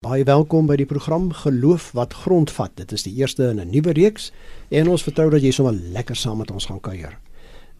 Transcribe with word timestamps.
Baie 0.00 0.22
welkom 0.24 0.64
by 0.64 0.78
die 0.80 0.86
program 0.88 1.26
Geloof 1.42 1.90
wat 1.92 2.14
grondvat. 2.22 2.70
Dit 2.78 2.94
is 2.96 3.02
die 3.04 3.10
eerste 3.20 3.50
in 3.50 3.58
'n 3.60 3.68
nuwe 3.68 3.92
reeks 3.92 4.30
en 4.70 4.88
ons 4.88 5.02
vertrou 5.02 5.28
dat 5.30 5.42
jy 5.42 5.50
sommer 5.50 5.74
lekker 5.74 6.16
saam 6.16 6.38
met 6.38 6.50
ons 6.50 6.66
gaan 6.66 6.80
kuier. 6.80 7.18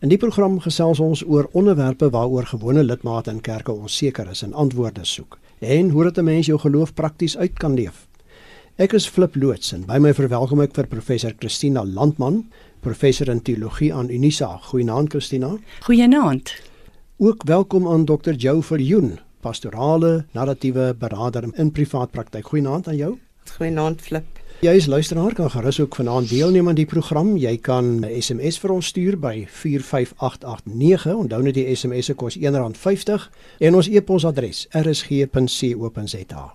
In 0.03 0.09
die 0.09 0.19
program 0.19 0.61
gesels 0.61 1.01
ons 1.01 1.25
oor 1.25 1.49
onderwerpe 1.53 2.11
waaroor 2.11 2.45
gewone 2.47 2.83
lidmate 2.83 3.31
in 3.31 3.41
kerke 3.41 3.73
onseker 3.73 4.29
is 4.31 4.43
en 4.43 4.53
antwoorde 4.53 5.05
soek 5.05 5.39
en 5.61 5.91
hoe 5.91 6.05
dit 6.05 6.19
'n 6.19 6.25
mens 6.25 6.47
jou 6.47 6.59
geloof 6.59 6.95
prakties 6.95 7.39
uit 7.39 7.59
kan 7.59 7.75
leef. 7.75 8.07
Ek 8.77 8.93
is 8.93 9.09
Flip 9.09 9.35
Loots 9.35 9.73
en 9.73 9.87
by 9.87 9.97
my 9.99 10.13
verwelkom 10.13 10.61
ek 10.61 10.75
vir 10.75 10.87
professor 10.87 11.33
Christina 11.39 11.85
Landman, 11.85 12.51
professor 12.81 13.29
in 13.29 13.43
teologie 13.43 13.95
aan 13.95 14.11
Unisa. 14.11 14.59
Goeienaand 14.63 15.09
Christina. 15.09 15.57
Goeienaand. 15.81 16.55
Ook 17.17 17.43
welkom 17.45 17.89
aan 17.89 18.05
Dr. 18.05 18.33
Joe 18.33 18.63
Verjoen, 18.63 19.19
pastorale 19.41 20.25
narratiewe 20.33 20.95
beraader 20.95 21.49
in 21.53 21.73
privaat 21.73 22.11
praktyk. 22.11 22.47
Goeienaand 22.47 22.89
aan 22.89 22.97
jou. 22.97 23.19
Goeienaand 23.57 24.01
Flip. 24.01 24.41
Jy 24.61 24.75
is 24.77 24.87
luisteraar 24.87 25.33
kan 25.33 25.51
gerus 25.51 25.81
ook 25.81 25.95
vanaand 25.97 26.29
deelneem 26.29 26.69
aan 26.69 26.77
die 26.77 26.87
program. 26.87 27.37
Jy 27.37 27.57
kan 27.57 28.05
'n 28.05 28.21
SMS 28.23 28.59
vir 28.59 28.71
ons 28.71 28.87
stuur 28.87 29.19
by 29.19 29.47
45889. 29.49 31.15
Onthou 31.15 31.43
net 31.43 31.55
die 31.55 31.77
SMS 31.77 32.05
se 32.05 32.15
kos 32.15 32.37
R1.50 32.37 33.31
en 33.59 33.75
ons 33.75 33.89
e-posadres 33.89 34.67
rsg.co.za. 34.71 36.53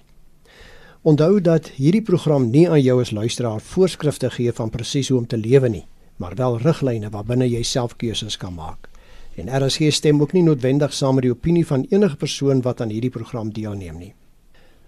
Onthou 1.01 1.41
dat 1.41 1.67
hierdie 1.67 2.01
program 2.01 2.49
nie 2.49 2.69
aan 2.69 2.81
jou 2.81 3.01
as 3.01 3.11
luisteraar 3.11 3.61
voorskrifte 3.61 4.29
gee 4.29 4.53
van 4.53 4.69
presies 4.69 5.09
hoe 5.09 5.17
om 5.17 5.27
te 5.27 5.37
lewe 5.37 5.69
nie, 5.69 5.85
maar 6.15 6.35
wel 6.35 6.57
riglyne 6.57 7.09
waarbinne 7.09 7.49
jy 7.49 7.63
self 7.63 7.95
keuses 7.95 8.37
kan 8.37 8.53
maak. 8.53 8.89
En 9.35 9.65
RSG 9.65 9.91
stem 9.91 10.21
ook 10.21 10.31
nie 10.33 10.43
noodwendig 10.43 10.93
saam 10.93 11.17
met 11.17 11.25
die 11.27 11.31
opinie 11.31 11.65
van 11.67 11.85
enige 11.89 12.15
persoon 12.15 12.61
wat 12.61 12.81
aan 12.81 12.89
hierdie 12.89 13.11
program 13.11 13.51
deelneem 13.53 13.97
nie. 13.97 14.13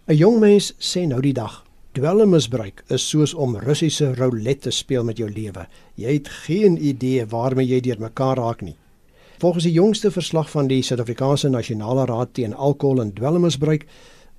'n 0.08 0.16
Jong 0.16 0.40
mens 0.40 0.74
sê 0.80 1.08
nou 1.08 1.22
die 1.22 1.34
dag, 1.34 1.66
dwelmmisbruik 1.92 2.84
is 2.88 3.10
soos 3.10 3.34
om 3.34 3.58
Russiese 3.58 4.14
roulette 4.14 4.70
te 4.70 4.72
speel 4.72 5.04
met 5.04 5.18
jou 5.18 5.30
lewe. 5.30 5.68
Jy 5.96 6.14
het 6.14 6.30
geen 6.30 6.78
idee 6.86 7.26
waarmee 7.26 7.68
jy 7.68 7.80
deurmekaar 7.80 8.38
raak 8.38 8.62
nie. 8.62 8.76
Volgens 9.38 9.64
die 9.64 9.74
jongste 9.74 10.12
verslag 10.12 10.50
van 10.50 10.68
die 10.68 10.82
Suid-Afrikaanse 10.82 11.50
Nasionale 11.50 12.06
Raad 12.06 12.34
teen 12.34 12.56
Alkohol 12.56 13.02
en 13.02 13.14
Dwelmmisbruik 13.14 13.86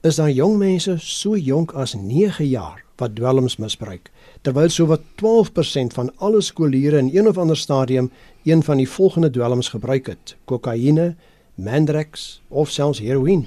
is 0.01 0.17
daar 0.17 0.31
jong 0.31 0.57
mense 0.57 0.97
so 1.03 1.37
jonk 1.37 1.73
as 1.73 1.95
9 1.95 2.47
jaar 2.47 2.85
wat 2.97 3.15
dwelms 3.15 3.57
misbruik, 3.57 4.11
terwyl 4.43 4.71
sowat 4.71 5.03
12% 5.23 5.95
van 5.95 6.11
alle 6.17 6.41
skooliere 6.41 6.99
in 6.99 7.11
een 7.13 7.29
of 7.29 7.39
ander 7.39 7.57
stadium 7.57 8.11
een 8.45 8.63
van 8.63 8.77
die 8.77 8.89
volgende 8.89 9.31
dwelms 9.31 9.69
gebruik 9.69 10.07
het: 10.07 10.37
kokaine, 10.45 11.15
Mandrax 11.55 12.43
of 12.49 12.71
selfs 12.71 12.99
heroïne. 12.99 13.47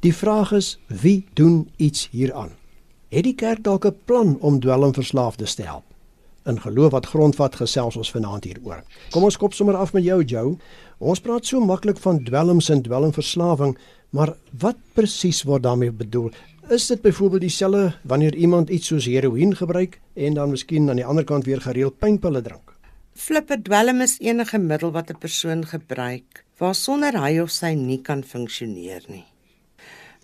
Die 0.00 0.14
vraag 0.14 0.52
is, 0.52 0.78
wie 0.86 1.26
doen 1.34 1.70
iets 1.76 2.08
hieraan? 2.10 2.50
Het 3.08 3.24
die 3.24 3.34
kerk 3.34 3.62
dalk 3.64 3.86
'n 3.86 3.96
plan 4.04 4.36
om 4.40 4.60
dwelmverslaafdes 4.60 5.54
te 5.54 5.62
help? 5.62 5.84
In 6.44 6.60
geloof 6.60 6.90
wat 6.90 7.06
grondvat 7.06 7.54
gesels 7.54 7.96
ons 7.96 8.10
vanaand 8.10 8.44
hieroor. 8.44 8.82
Kom 9.10 9.24
ons 9.24 9.36
kop 9.36 9.54
sommer 9.54 9.74
af 9.76 9.92
met 9.92 10.04
jou, 10.04 10.24
Joe. 10.24 10.56
Ons 10.98 11.20
praat 11.20 11.46
so 11.46 11.60
maklik 11.60 11.98
van 11.98 12.24
dwelms 12.24 12.68
en 12.68 12.82
dwelmverslawing, 12.82 13.78
maar 14.10 14.36
wat 14.58 14.76
presies 14.94 15.42
word 15.42 15.62
daarmee 15.62 15.90
bedoel? 15.90 16.30
Is 16.68 16.86
dit 16.86 17.00
byvoorbeeld 17.00 17.40
dieselfde 17.40 17.94
wanneer 18.02 18.34
iemand 18.34 18.68
iets 18.68 18.86
soos 18.86 19.06
heroïne 19.08 19.56
gebruik 19.56 20.00
en 20.14 20.34
dan 20.34 20.50
miskien 20.50 20.90
aan 20.90 21.00
die 21.00 21.06
ander 21.06 21.24
kant 21.24 21.44
weer 21.44 21.60
gereeld 21.60 21.98
pynpille 21.98 22.42
drink? 22.42 22.74
Flippe 23.14 23.56
dwelm 23.62 24.00
is 24.00 24.18
enige 24.20 24.58
middel 24.58 24.92
wat 24.92 25.10
'n 25.10 25.18
persoon 25.18 25.66
gebruik 25.66 26.44
waarsonder 26.58 27.16
hy 27.24 27.38
of 27.38 27.50
sy 27.50 27.72
nie 27.74 28.02
kan 28.02 28.22
funksioneer 28.22 29.04
nie. 29.08 29.24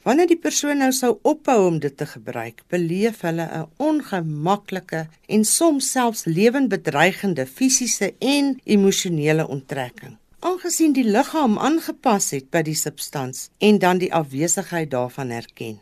Wanneer 0.04 0.26
die 0.26 0.40
persoon 0.40 0.78
nou 0.78 0.90
sou 0.92 1.18
ophou 1.22 1.66
om 1.66 1.78
dit 1.80 1.96
te 1.96 2.06
gebruik, 2.06 2.62
beleef 2.68 3.20
hulle 3.20 3.46
'n 3.60 3.68
ongemaklike 3.76 5.06
en 5.26 5.44
soms 5.44 5.90
selfs 5.90 6.24
lewensbedreigende 6.24 7.46
fisiese 7.46 8.14
en 8.18 8.60
emosionele 8.64 9.48
onttrekking. 9.48 10.18
Aangesien 10.44 10.92
die 10.92 11.06
liggaam 11.08 11.54
aangepas 11.56 12.26
het 12.34 12.50
by 12.52 12.60
die 12.66 12.76
substans 12.76 13.46
en 13.64 13.78
dan 13.80 13.96
die 14.02 14.10
afwesigheid 14.12 14.90
daarvan 14.92 15.30
erken. 15.32 15.78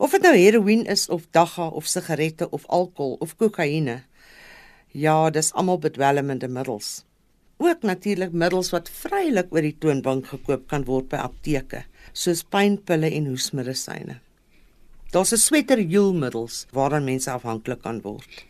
Of 0.00 0.14
dit 0.16 0.24
nou 0.24 0.32
heroïne 0.32 0.88
is 0.88 1.02
of 1.12 1.26
dagga 1.36 1.66
of 1.76 1.84
sigarette 1.84 2.48
of 2.48 2.64
alkohol 2.72 3.18
of 3.20 3.34
kokaine. 3.36 3.98
Ja, 4.96 5.28
dis 5.28 5.52
almal 5.52 5.82
bedwelmende 5.84 6.48
middels. 6.48 7.02
Ook 7.60 7.84
natuurlik 7.84 8.32
middels 8.32 8.72
wat 8.72 8.88
vrylik 9.02 9.52
oor 9.52 9.68
die 9.68 9.76
toonbank 9.76 10.32
gekoop 10.32 10.64
kan 10.72 10.88
word 10.88 11.12
by 11.12 11.20
apteke, 11.26 11.82
soos 12.16 12.40
pynpille 12.48 13.12
en 13.20 13.28
hoesmedisyne. 13.28 14.16
Daar's 15.12 15.34
'n 15.36 15.44
sweter 15.44 15.76
heelmiddels 15.76 16.64
waaraan 16.72 17.04
mense 17.04 17.30
afhanklik 17.30 17.82
kan 17.82 18.00
word. 18.00 18.46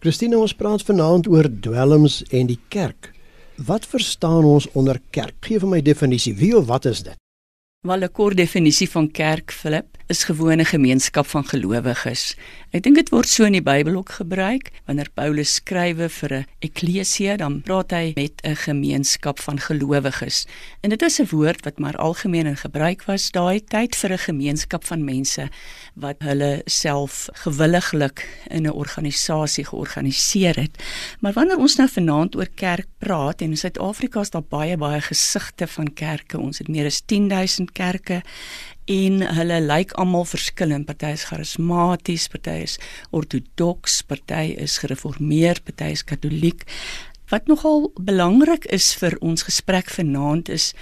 Christine, 0.00 0.36
ons 0.38 0.52
praat 0.52 0.82
vanaand 0.82 1.26
oor 1.26 1.48
dwelms 1.48 2.22
en 2.28 2.46
die 2.46 2.60
kerk. 2.68 3.13
Wat 3.56 3.86
verstaan 3.86 4.44
ons 4.44 4.66
onder 4.72 4.98
kerk? 5.10 5.36
Gee 5.46 5.60
vir 5.62 5.70
my 5.70 5.82
definisie. 5.82 6.34
Wie 6.34 6.56
of 6.58 6.66
wat 6.66 6.84
is 6.90 7.04
dit? 7.06 7.23
Wel 7.84 8.02
'n 8.02 8.12
kort 8.12 8.36
definisie 8.36 8.90
van 8.90 9.10
kerk, 9.10 9.52
Philip, 9.52 9.94
is 10.06 10.24
gewone 10.24 10.64
gemeenskap 10.64 11.26
van 11.26 11.44
gelowiges. 11.48 12.34
Ek 12.74 12.82
dink 12.82 12.98
dit 12.98 13.10
word 13.14 13.28
so 13.30 13.46
in 13.46 13.54
die 13.56 13.62
Bybel 13.64 13.94
ook 13.96 14.16
gebruik. 14.18 14.68
Wanneer 14.88 15.08
Paulus 15.14 15.54
skrywe 15.60 16.08
vir 16.10 16.32
'n 16.34 16.46
eklesia, 16.60 17.36
dan 17.36 17.62
praat 17.62 17.90
hy 17.90 18.12
met 18.16 18.40
'n 18.42 18.56
gemeenskap 18.56 19.38
van 19.40 19.58
gelowiges. 19.60 20.46
En 20.82 20.90
dit 20.90 21.02
is 21.02 21.20
'n 21.20 21.28
woord 21.30 21.64
wat 21.64 21.78
maar 21.78 21.96
algemeen 21.96 22.46
in 22.46 22.56
gebruik 22.56 23.04
was 23.04 23.30
daai 23.30 23.60
tyd 23.60 23.96
vir 23.96 24.12
'n 24.12 24.18
gemeenskap 24.18 24.84
van 24.84 25.04
mense 25.04 25.48
wat 25.94 26.16
hulle 26.18 26.62
self 26.66 27.28
gewilliglik 27.32 28.28
in 28.50 28.66
'n 28.66 28.72
organisasie 28.72 29.64
georganiseer 29.64 30.56
het. 30.56 30.82
Maar 31.20 31.32
wanneer 31.32 31.58
ons 31.58 31.76
nou 31.76 31.88
vanaand 31.88 32.36
oor 32.36 32.48
kerk 32.54 32.86
praat 32.98 33.40
en 33.40 33.50
in 33.50 33.56
Suid-Afrika 33.56 34.20
is 34.20 34.30
daar 34.30 34.48
baie 34.48 34.76
baie 34.76 35.00
gesigte 35.00 35.66
van 35.66 35.92
kerke. 35.92 36.38
Ons 36.38 36.58
het 36.58 36.68
meer 36.68 36.86
as 36.86 37.02
10000 37.06 37.72
kerke 37.76 38.22
en 38.90 39.22
hulle 39.36 39.60
lyk 39.64 39.94
almal 40.00 40.26
verskillend. 40.28 40.86
Party 40.88 41.14
is 41.16 41.26
charismaties, 41.30 42.28
party 42.32 42.58
is 42.66 42.76
ortodoks, 43.14 44.02
party 44.06 44.54
is 44.60 44.78
gereformeerd, 44.82 45.64
party 45.64 45.92
is 45.96 46.04
katoliek. 46.04 46.66
Wat 47.32 47.48
nogal 47.48 47.88
belangrik 47.96 48.68
is 48.72 48.92
vir 49.00 49.16
ons 49.24 49.46
gesprek 49.48 49.90
vanaand 49.90 50.52
is 50.52 50.72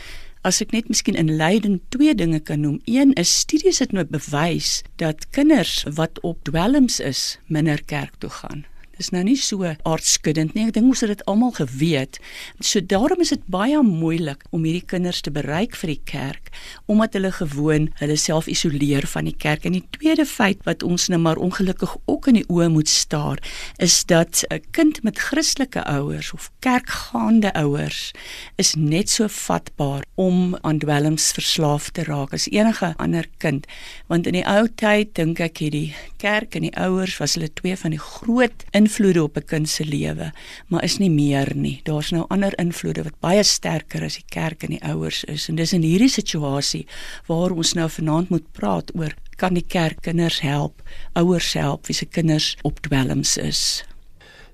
as 0.42 0.58
ek 0.64 0.72
net 0.74 0.88
miskien 0.90 1.14
in 1.14 1.36
leiding 1.38 1.78
twee 1.94 2.16
dinge 2.18 2.40
kan 2.42 2.64
noem. 2.64 2.80
Een 2.90 3.14
is 3.14 3.30
studies 3.44 3.78
het 3.78 3.94
nou 3.94 4.02
bewys 4.08 4.80
dat 4.98 5.28
kinders 5.30 5.84
wat 5.86 6.18
op 6.26 6.42
dwelms 6.48 6.98
is, 6.98 7.38
minder 7.46 7.78
kerk 7.86 8.18
toe 8.18 8.32
gaan 8.42 8.66
is 9.02 9.10
nou 9.14 9.22
nie 9.26 9.36
so 9.38 9.66
aardskuddend 9.66 10.54
nie. 10.54 10.68
Ek 10.68 10.76
dink 10.76 10.92
ons 10.92 11.02
het 11.04 11.10
dit 11.10 11.24
almal 11.30 11.54
geweet. 11.56 12.20
So 12.62 12.80
daarom 12.80 13.22
is 13.24 13.34
dit 13.34 13.42
baie 13.50 13.80
moeilik 13.82 14.44
om 14.54 14.66
hierdie 14.66 14.86
kinders 14.94 15.22
te 15.24 15.32
bereik 15.34 15.74
vir 15.80 15.96
die 15.96 16.02
kerk 16.04 16.52
omdat 16.90 17.16
hulle 17.16 17.30
gewoon 17.32 17.88
hulle 18.00 18.16
self 18.20 18.48
isoleer 18.50 19.06
van 19.08 19.26
die 19.28 19.36
kerk. 19.36 19.64
En 19.64 19.76
die 19.76 19.84
tweede 19.96 20.26
feit 20.28 20.60
wat 20.68 20.82
ons 20.86 21.08
nou 21.12 21.20
maar 21.22 21.40
ongelukkig 21.40 21.94
ook 22.10 22.28
in 22.30 22.40
die 22.40 22.46
oë 22.52 22.68
moet 22.72 22.90
staar, 22.90 23.40
is 23.78 24.04
dat 24.04 24.44
'n 24.50 24.60
kind 24.70 25.02
met 25.02 25.18
Christelike 25.18 25.84
ouers 25.84 26.32
of 26.32 26.50
kerkgaande 26.60 27.52
ouers 27.54 28.12
is 28.56 28.74
net 28.74 29.08
so 29.08 29.26
vatbaar 29.28 30.04
om 30.14 30.56
aan 30.60 30.78
dwelms 30.78 31.32
verslaaf 31.32 31.90
te 31.90 32.04
raak 32.04 32.32
as 32.32 32.50
enige 32.50 32.94
ander 32.96 33.26
kind. 33.38 33.66
Want 34.06 34.26
in 34.26 34.32
die 34.32 34.46
ou 34.46 34.68
tyd 34.74 35.14
dink 35.14 35.40
ek 35.40 35.58
hierdie 35.58 35.94
kerk 36.16 36.54
en 36.54 36.62
die 36.62 36.76
ouers 36.76 37.18
was 37.18 37.34
hulle 37.34 37.52
twee 37.52 37.76
van 37.76 37.90
die 37.90 38.02
groot 38.02 38.64
invloede 38.92 39.22
op 39.22 39.36
'n 39.36 39.44
kind 39.44 39.68
se 39.68 39.84
lewe, 39.84 40.32
maar 40.68 40.84
is 40.84 40.98
nie 40.98 41.10
meer 41.10 41.52
nie. 41.56 41.80
Daar's 41.84 42.10
nou 42.10 42.24
ander 42.28 42.58
invloede 42.58 43.02
wat 43.02 43.20
baie 43.20 43.42
sterker 43.42 44.04
as 44.04 44.14
die 44.14 44.24
kerk 44.28 44.62
en 44.62 44.68
die 44.68 44.82
ouers 44.82 45.24
is. 45.24 45.48
En 45.48 45.54
dis 45.54 45.72
in 45.72 45.82
hierdie 45.82 46.08
situasie 46.08 46.86
waar 47.26 47.50
ons 47.50 47.72
nou 47.72 47.88
vanaand 47.88 48.28
moet 48.28 48.52
praat 48.52 48.94
oor 48.94 49.14
kan 49.36 49.54
die 49.54 49.66
kerk 49.66 50.00
kinders 50.02 50.40
help, 50.40 50.82
ouers 51.12 51.52
help 51.52 51.86
wie 51.86 51.94
se 51.94 52.04
kinders 52.04 52.56
op 52.62 52.80
dwelms 52.80 53.36
is. 53.36 53.84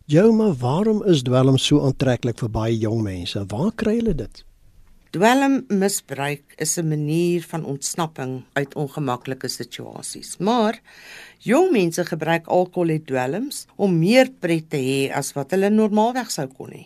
Jou, 0.04 0.32
maar 0.32 0.54
waarom 0.54 1.04
is 1.04 1.22
dwelms 1.22 1.66
so 1.66 1.80
aantreklik 1.80 2.38
vir 2.38 2.48
baie 2.48 2.78
jong 2.78 3.02
mense? 3.02 3.44
Waar 3.48 3.72
kry 3.74 3.96
hulle 3.96 4.14
dit? 4.14 4.44
Dwelmmisbruik 5.08 6.52
is 6.56 6.76
'n 6.76 6.88
manier 6.88 7.42
van 7.42 7.64
ontsnapping 7.64 8.44
uit 8.52 8.74
ongemaklike 8.74 9.48
situasies. 9.48 10.36
Maar 10.36 10.80
jong 11.38 11.70
mense 11.70 12.04
gebruik 12.04 12.46
alkohol 12.46 12.88
en 12.88 13.04
dwelms 13.04 13.66
om 13.76 13.98
meer 13.98 14.30
pret 14.38 14.70
te 14.70 14.76
hê 14.76 15.12
as 15.12 15.32
wat 15.32 15.50
hulle 15.50 15.70
normaalweg 15.70 16.30
sou 16.30 16.46
kon 16.46 16.70
hê. 16.70 16.84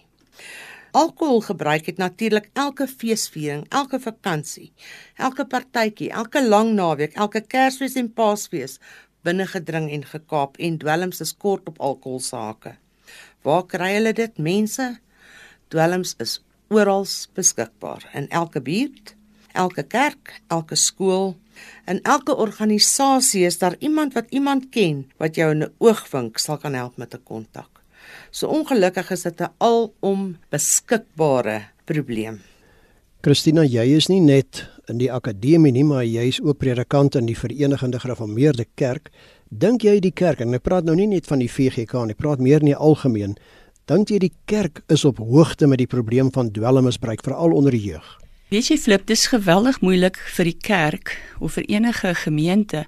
Alkoholgebruik 0.91 1.87
het 1.87 1.97
natuurlik 1.97 2.51
elke 2.53 2.87
feesviering, 2.87 3.67
elke 3.69 4.01
vakansie, 4.01 4.73
elke 5.17 5.45
partytjie, 5.45 6.11
elke 6.11 6.49
lang 6.49 6.75
naweek, 6.75 7.15
elke 7.15 7.41
Kersfees 7.41 7.97
en 7.97 8.13
Paasfees 8.13 8.79
binne 9.23 9.47
gedring 9.47 9.91
en 9.91 10.05
gekaap 10.05 10.57
en 10.59 10.79
dwelms 10.79 11.21
is 11.21 11.37
kort 11.37 11.69
op 11.69 11.81
alkoholsake. 11.81 12.77
Waar 13.43 13.67
kry 13.67 13.95
hulle 13.95 14.13
dit 14.13 14.39
mense? 14.39 15.01
Dwelms 15.69 16.15
is 16.19 16.41
oral 16.73 17.07
beskikbaar 17.35 18.09
in 18.13 18.29
elke 18.29 18.61
buurt, 18.61 19.15
Elke 19.53 19.85
kerk, 19.85 20.39
elke 20.49 20.77
skool, 20.81 21.35
in 21.85 22.01
elke 22.09 22.33
organisasie 22.41 23.45
is 23.45 23.59
daar 23.61 23.77
iemand 23.85 24.15
wat 24.17 24.31
iemand 24.33 24.71
ken 24.73 25.05
wat 25.21 25.37
jou 25.37 25.51
in 25.51 25.63
'n 25.63 25.73
oogwink 25.79 26.39
sal 26.39 26.57
kan 26.57 26.75
help 26.75 26.97
met 26.97 27.15
'n 27.15 27.23
kontak. 27.25 27.83
So 28.31 28.49
ongelukkig 28.49 29.11
is 29.11 29.23
dit 29.23 29.41
'n 29.41 29.53
alom 29.59 30.37
beskikbare 30.49 31.63
probleem. 31.85 32.41
Christina, 33.21 33.63
jy 33.63 33.97
is 33.97 34.09
nie 34.09 34.21
net 34.21 34.69
in 34.89 34.99
die 34.99 35.13
akademie 35.13 35.73
nie, 35.73 35.85
maar 35.85 36.05
jy 36.05 36.27
is 36.27 36.41
ook 36.41 36.59
predikant 36.59 37.15
in 37.15 37.27
die 37.27 37.39
Verenigde 37.39 38.01
Gereformeerde 38.01 38.67
Kerk. 38.75 39.11
Dink 39.49 39.83
jy 39.83 40.01
die 40.01 40.13
kerk 40.13 40.41
en 40.41 40.55
ek 40.55 40.63
praat 40.63 40.85
nou 40.85 40.97
nie 40.97 41.07
net 41.07 41.27
van 41.27 41.39
die 41.39 41.51
VGK 41.51 41.93
nie, 41.93 42.11
ek 42.11 42.17
praat 42.17 42.39
meer 42.39 42.61
in 42.61 42.67
die 42.67 42.77
algemeen. 42.77 43.37
Dink 43.93 44.09
jy 44.09 44.23
die 44.23 44.33
kerk 44.49 44.79
is 44.95 45.03
op 45.05 45.19
hoogte 45.21 45.67
met 45.69 45.83
die 45.83 45.91
probleem 45.91 46.31
van 46.33 46.49
dwelmmisbruik 46.55 47.21
veral 47.27 47.53
onder 47.53 47.75
die 47.77 47.91
jeug? 47.91 48.07
Weet 48.53 48.71
jy 48.71 48.77
Flip, 48.81 49.05
dis 49.09 49.27
geweldig 49.33 49.79
moeilik 49.81 50.17
vir 50.37 50.49
die 50.49 50.57
kerk 50.61 51.13
of 51.41 51.55
vir 51.57 51.65
enige 51.73 52.15
gemeente 52.21 52.83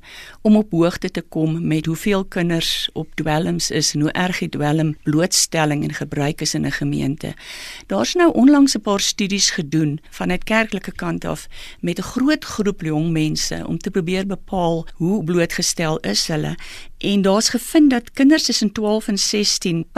om 0.45 0.56
op 0.61 0.73
hoogte 0.77 1.09
te 1.09 1.23
kom 1.23 1.59
met 1.69 1.89
hoeveel 1.89 2.25
kinders 2.25 2.89
op 2.93 3.12
dwelms 3.21 3.71
is 3.73 3.95
en 3.97 4.05
hoe 4.05 4.12
erg 4.12 4.43
die 4.45 4.51
dwelm 4.56 4.95
blootstelling 5.09 5.85
en 5.85 5.97
gebruik 5.97 6.45
is 6.45 6.55
in 6.55 6.67
'n 6.67 6.73
gemeente. 6.73 7.35
Daar's 7.89 8.15
nou 8.15 8.33
onlangs 8.33 8.77
'n 8.77 8.81
paar 8.81 9.00
studies 9.00 9.50
gedoen 9.50 10.00
vanuit 10.11 10.45
kerklike 10.45 10.93
kant 10.93 11.25
af 11.25 11.49
met 11.81 11.99
'n 11.99 12.11
groot 12.12 12.45
groep 12.45 12.81
jong 12.83 13.11
mense 13.11 13.65
om 13.67 13.79
te 13.79 13.91
probeer 13.91 14.27
bepaal 14.27 14.87
hoe 14.95 15.25
blootgestel 15.25 15.99
is 15.99 16.29
hulle 16.29 16.57
en 17.05 17.23
daar's 17.23 17.49
gevind 17.49 17.91
dat 17.91 18.11
kinders 18.11 18.43
tussen 18.43 18.73
12 18.73 19.09
en 19.09 19.19
16, 19.19 19.87
25% 19.87 19.91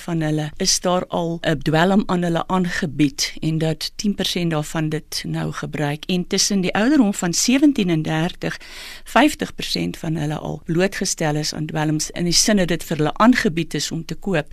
van 0.00 0.20
hulle 0.20 0.50
is 0.56 0.80
daar 0.80 1.06
al 1.06 1.38
'n 1.40 1.58
dwelm 1.58 2.02
aan 2.06 2.22
hulle 2.22 2.46
aangebied 2.46 3.34
en 3.40 3.58
dat 3.58 3.92
10% 3.96 4.50
daarvan 4.50 4.88
dit 4.88 5.24
nou 5.26 5.52
gebruik. 5.52 6.04
En 6.04 6.26
tussen 6.26 6.60
die 6.60 6.74
ouderdom 6.74 7.14
van 7.14 7.34
17 7.34 7.90
en 7.90 8.02
30, 8.02 8.60
50% 9.04 9.98
van 9.98 10.14
hulle 10.14 10.38
al 10.38 10.62
blootgestel 10.64 11.34
is 11.34 11.54
aan 11.54 11.66
dwelms 11.66 12.10
in 12.10 12.24
die 12.24 12.32
sin 12.32 12.56
dat 12.56 12.68
dit 12.68 12.84
vir 12.84 12.96
hulle 12.96 13.14
aangebied 13.14 13.74
is 13.74 13.90
om 13.90 14.04
te 14.04 14.14
koop 14.14 14.46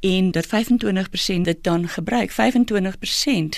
en 0.00 0.30
dat 0.30 0.46
25% 0.46 1.40
dit 1.40 1.58
dan 1.62 1.88
gebruik. 1.88 2.30
25% 2.30 2.36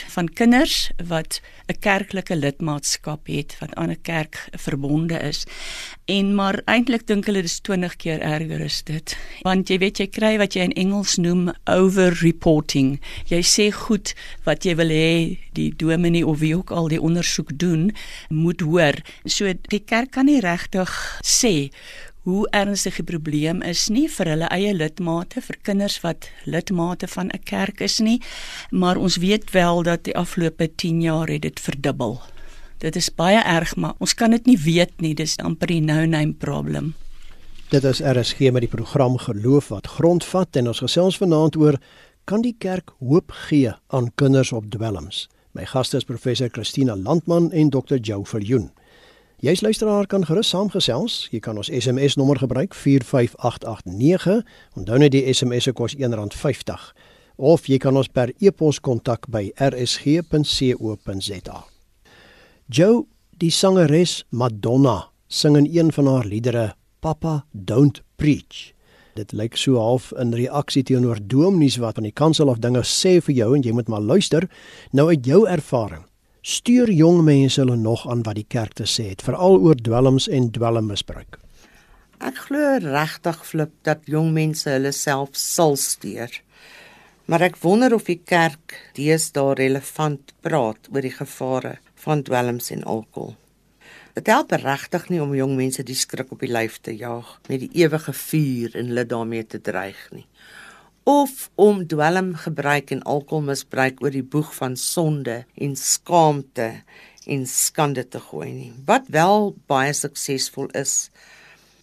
van 0.09 0.29
kinders 0.33 0.91
wat 1.07 1.41
'n 1.67 1.79
kerklike 1.79 2.37
lidmaatskap 2.37 3.27
het 3.27 3.57
wat 3.59 3.75
aan 3.75 3.91
'n 3.91 4.03
kerk 4.03 4.49
verbonde 4.51 5.19
is. 5.19 5.47
En 6.05 6.35
maar 6.35 6.63
eintlik 6.65 7.07
dink 7.07 7.27
hulle 7.27 7.43
dis 7.43 7.61
20 7.61 7.97
keer 7.97 8.21
erger 8.21 8.61
is 8.61 8.83
dit. 8.83 9.17
Want 9.41 9.69
jy 9.69 9.79
weet 9.79 9.99
jy 9.99 10.07
kry 10.07 10.39
wat 10.39 10.53
jy 10.53 10.61
in 10.61 10.73
Engels 10.73 11.17
noem 11.17 11.53
over 11.65 12.19
reporting 12.21 13.01
jy 13.33 13.41
sê 13.47 13.71
goed 13.75 14.13
wat 14.47 14.67
jy 14.67 14.75
wil 14.79 14.93
hê 14.93 15.39
die 15.57 15.71
dominee 15.77 16.27
of 16.27 16.41
wie 16.43 16.55
ook 16.57 16.73
al 16.75 16.89
die 16.93 17.01
ondersoek 17.01 17.53
doen 17.59 17.91
moet 18.29 18.61
hoor. 18.61 18.99
So 19.25 19.53
die 19.69 19.83
kerk 19.85 20.13
kan 20.17 20.29
nie 20.29 20.41
regtig 20.41 20.93
sê 21.25 21.71
hoe 22.23 22.47
ernstig 22.55 23.01
die 23.01 23.07
probleem 23.07 23.63
is 23.67 23.89
nie 23.91 24.07
vir 24.17 24.29
hulle 24.31 24.49
eie 24.55 24.73
lidmate 24.77 25.43
vir 25.43 25.57
kinders 25.67 25.99
wat 26.05 26.29
lidmate 26.47 27.09
van 27.11 27.31
'n 27.35 27.43
kerk 27.45 27.81
is 27.81 27.99
nie 27.99 28.21
maar 28.71 28.97
ons 28.97 29.17
weet 29.17 29.51
wel 29.51 29.83
dat 29.83 30.05
die 30.05 30.17
afgelope 30.17 30.71
10 30.77 31.03
jaar 31.03 31.29
het 31.29 31.43
dit 31.43 31.61
verdubbel. 31.61 32.21
Dit 32.79 32.97
is 32.97 33.11
baie 33.11 33.43
erg 33.43 33.77
maar 33.77 33.95
ons 33.99 34.15
kan 34.15 34.31
dit 34.31 34.47
nie 34.47 34.59
weet 34.59 35.01
nie. 35.01 35.15
Dis 35.15 35.37
amper 35.37 35.71
'n 35.71 35.85
no 35.85 36.07
name 36.07 36.33
problem. 36.33 36.95
Dit 37.71 37.85
is 37.85 38.01
RSG 38.01 38.39
met 38.53 38.61
die 38.61 38.69
program 38.77 39.17
geloof 39.19 39.69
wat 39.69 39.87
grondvat 39.87 40.57
en 40.57 40.67
ons 40.67 40.79
gesels 40.79 41.17
vanaand 41.17 41.57
oor 41.57 41.79
kan 42.25 42.43
die 42.43 42.55
kerk 42.59 42.91
hoop 42.99 43.31
gee 43.31 43.73
aan 43.89 44.13
kinders 44.15 44.53
op 44.53 44.71
dwelms? 44.71 45.29
My 45.53 45.65
gaste 45.65 45.97
is 45.97 46.05
professor 46.05 46.49
Christina 46.49 46.97
Landman 46.97 47.53
en 47.53 47.71
Dr 47.71 47.97
Jou 47.97 48.27
Viljoen 48.27 48.71
Jy's 49.43 49.61
luisteraar 49.61 50.07
kan 50.07 50.23
gerus 50.23 50.53
saamgesels. 50.53 51.15
Jy 51.35 51.41
kan 51.43 51.57
ons 51.59 51.67
SMS 51.67 52.15
nommer 52.15 52.39
gebruik 52.39 52.77
45889. 52.79 54.45
Onthou 54.79 54.99
net 55.03 55.11
die 55.17 55.25
SMS 55.35 55.67
se 55.67 55.73
kos 55.75 55.97
R1.50. 55.99 56.85
Of 57.43 57.67
jy 57.67 57.81
kan 57.83 57.99
ons 57.99 58.07
per 58.07 58.31
e-pos 58.39 58.79
kontak 58.79 59.27
by 59.35 59.49
rsg.co.za. 59.59 61.57
Joe, 62.71 63.03
die 63.43 63.51
sangeres 63.51 64.23
Madonna, 64.31 65.11
sing 65.27 65.59
in 65.59 65.67
een 65.67 65.91
van 65.91 66.07
haar 66.07 66.31
liedere 66.31 66.79
Papa 67.03 67.43
Don't 67.51 67.99
Preach. 68.23 68.71
Dit 69.19 69.35
lyk 69.35 69.59
so 69.59 69.83
half 69.83 70.15
in 70.23 70.31
reaksie 70.39 70.87
teenoor 70.87 71.19
dominees 71.19 71.83
wat 71.83 71.99
aan 71.99 72.07
die 72.07 72.15
kansel 72.15 72.47
of 72.47 72.63
dinge 72.63 72.87
sê 72.87 73.19
vir 73.19 73.43
jou 73.43 73.51
en 73.59 73.67
jy 73.67 73.75
moet 73.75 73.91
maar 73.91 74.07
luister. 74.07 74.47
Nou 74.95 75.11
uit 75.11 75.27
jou 75.27 75.43
ervaring, 75.51 76.07
stuur 76.43 76.91
jong 76.91 77.23
mense 77.23 77.61
hulle 77.61 77.77
nog 77.79 78.03
aan 78.11 78.25
wat 78.27 78.35
die 78.35 78.49
kerk 78.49 78.75
te 78.75 78.87
sê 78.91 79.13
het, 79.13 79.23
veral 79.23 79.61
oor 79.63 79.79
dwelms 79.79 80.27
en 80.29 80.51
dwelmmisbruik. 80.51 81.39
Ek 82.23 82.39
glo 82.47 82.79
regtig 82.83 83.39
flip 83.47 83.75
dat 83.87 84.03
jong 84.11 84.33
mense 84.35 84.71
hulle 84.71 84.93
self 84.95 85.37
sal 85.39 85.77
stuur. 85.79 86.35
Maar 87.31 87.47
ek 87.47 87.61
wonder 87.63 87.95
of 87.95 88.09
die 88.11 88.19
kerk 88.19 88.75
deesdae 88.99 89.55
relevant 89.59 90.35
praat 90.43 90.91
oor 90.91 91.07
die 91.07 91.15
gevare 91.15 91.77
van 92.03 92.27
dwelms 92.27 92.73
en 92.75 92.83
alkohol. 92.83 93.37
Dit 94.19 94.27
help 94.29 94.51
regtig 94.53 95.07
nie 95.09 95.23
om 95.23 95.33
jong 95.35 95.55
mense 95.57 95.87
die 95.87 95.97
skrik 95.97 96.35
op 96.35 96.43
die 96.43 96.51
lyf 96.51 96.81
te 96.83 96.93
jaag 96.93 97.39
met 97.49 97.63
die 97.63 97.71
ewige 97.85 98.13
vuur 98.13 98.75
en 98.77 98.91
hulle 98.91 99.07
daarmee 99.09 99.47
te 99.47 99.63
dreig 99.63 100.03
nie 100.11 100.27
of 101.09 101.51
om 101.55 101.87
dwelmgebruik 101.87 102.93
en 102.95 103.03
alkoholmisbruik 103.03 104.03
oor 104.03 104.15
die 104.15 104.23
boeg 104.23 104.53
van 104.55 104.77
sonde 104.77 105.43
en 105.55 105.77
skaamte 105.77 106.69
en 107.27 107.47
skande 107.47 108.05
te 108.09 108.21
gooi 108.23 108.51
nie. 108.53 108.73
Wat 108.87 109.09
wel 109.15 109.53
baie 109.71 109.93
suksesvol 109.95 110.71
is, 110.79 111.11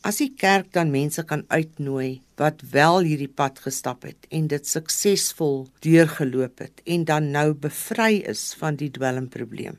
as 0.08 0.22
die 0.22 0.32
kerk 0.32 0.72
dan 0.76 0.92
mense 0.92 1.24
kan 1.28 1.44
uitnooi 1.52 2.22
wat 2.40 2.64
wel 2.72 3.02
hierdie 3.04 3.32
pad 3.32 3.60
gestap 3.60 4.06
het 4.08 4.28
en 4.32 4.48
dit 4.48 4.68
suksesvol 4.68 5.66
deurgeloop 5.84 6.64
het 6.64 6.84
en 6.88 7.04
dan 7.08 7.32
nou 7.36 7.52
bevry 7.54 8.22
is 8.24 8.54
van 8.60 8.80
die 8.80 8.92
dwelmprobleem. 8.96 9.76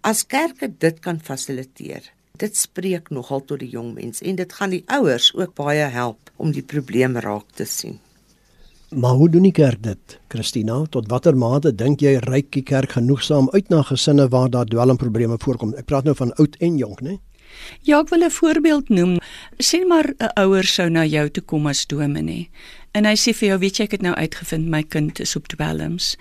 As 0.00 0.24
kerke 0.24 0.70
dit 0.70 1.00
kan 1.04 1.20
fasiliteer, 1.20 2.04
dit 2.40 2.56
spreek 2.56 3.10
nogal 3.10 3.44
tot 3.44 3.60
die 3.60 3.72
jong 3.72 3.92
mense 3.96 4.24
en 4.24 4.40
dit 4.40 4.52
gaan 4.52 4.72
die 4.72 4.84
ouers 4.92 5.32
ook 5.34 5.52
baie 5.58 5.88
help 5.92 6.32
om 6.36 6.52
die 6.52 6.64
probleem 6.64 7.16
raak 7.20 7.52
te 7.56 7.68
sien. 7.68 8.00
Maar 8.90 9.10
hoe 9.10 9.28
doen 9.30 9.42
die 9.42 9.52
kerk 9.52 9.82
dit? 9.82 10.18
Christina, 10.28 10.84
tot 10.90 11.08
watter 11.10 11.34
mate 11.34 11.72
dink 11.74 12.00
jy 12.00 12.20
reik 12.22 12.52
die 12.54 12.62
kerk 12.62 12.92
genoegsaam 12.94 13.48
uit 13.50 13.68
na 13.68 13.80
gesinne 13.82 14.28
waar 14.30 14.50
daar 14.50 14.68
dwelmprobleme 14.70 15.38
voorkom? 15.42 15.72
Ek 15.74 15.88
praat 15.90 16.06
nou 16.06 16.14
van 16.14 16.30
oud 16.38 16.54
en 16.62 16.76
jonk, 16.78 17.02
né? 17.02 17.16
Ja, 17.82 17.98
ek 18.00 18.12
wil 18.14 18.22
'n 18.22 18.30
voorbeeld 18.30 18.88
noem. 18.88 19.18
Sien 19.58 19.88
maar 19.88 20.14
'n 20.18 20.30
ouer 20.38 20.64
sou 20.64 20.88
na 20.88 21.04
jou 21.04 21.28
toe 21.30 21.42
kom 21.42 21.66
as 21.66 21.86
dominee 21.86 22.50
en 22.96 23.08
hy 23.08 23.14
sê 23.20 23.34
vir 23.36 23.50
jou, 23.50 23.58
weet 23.62 23.78
jy, 23.78 23.88
ek 23.88 23.98
het 23.98 24.06
nou 24.06 24.14
uitgevind 24.16 24.70
my 24.72 24.82
kind 24.82 25.20
is 25.20 25.36
op 25.36 25.50
dwelms 25.52 26.14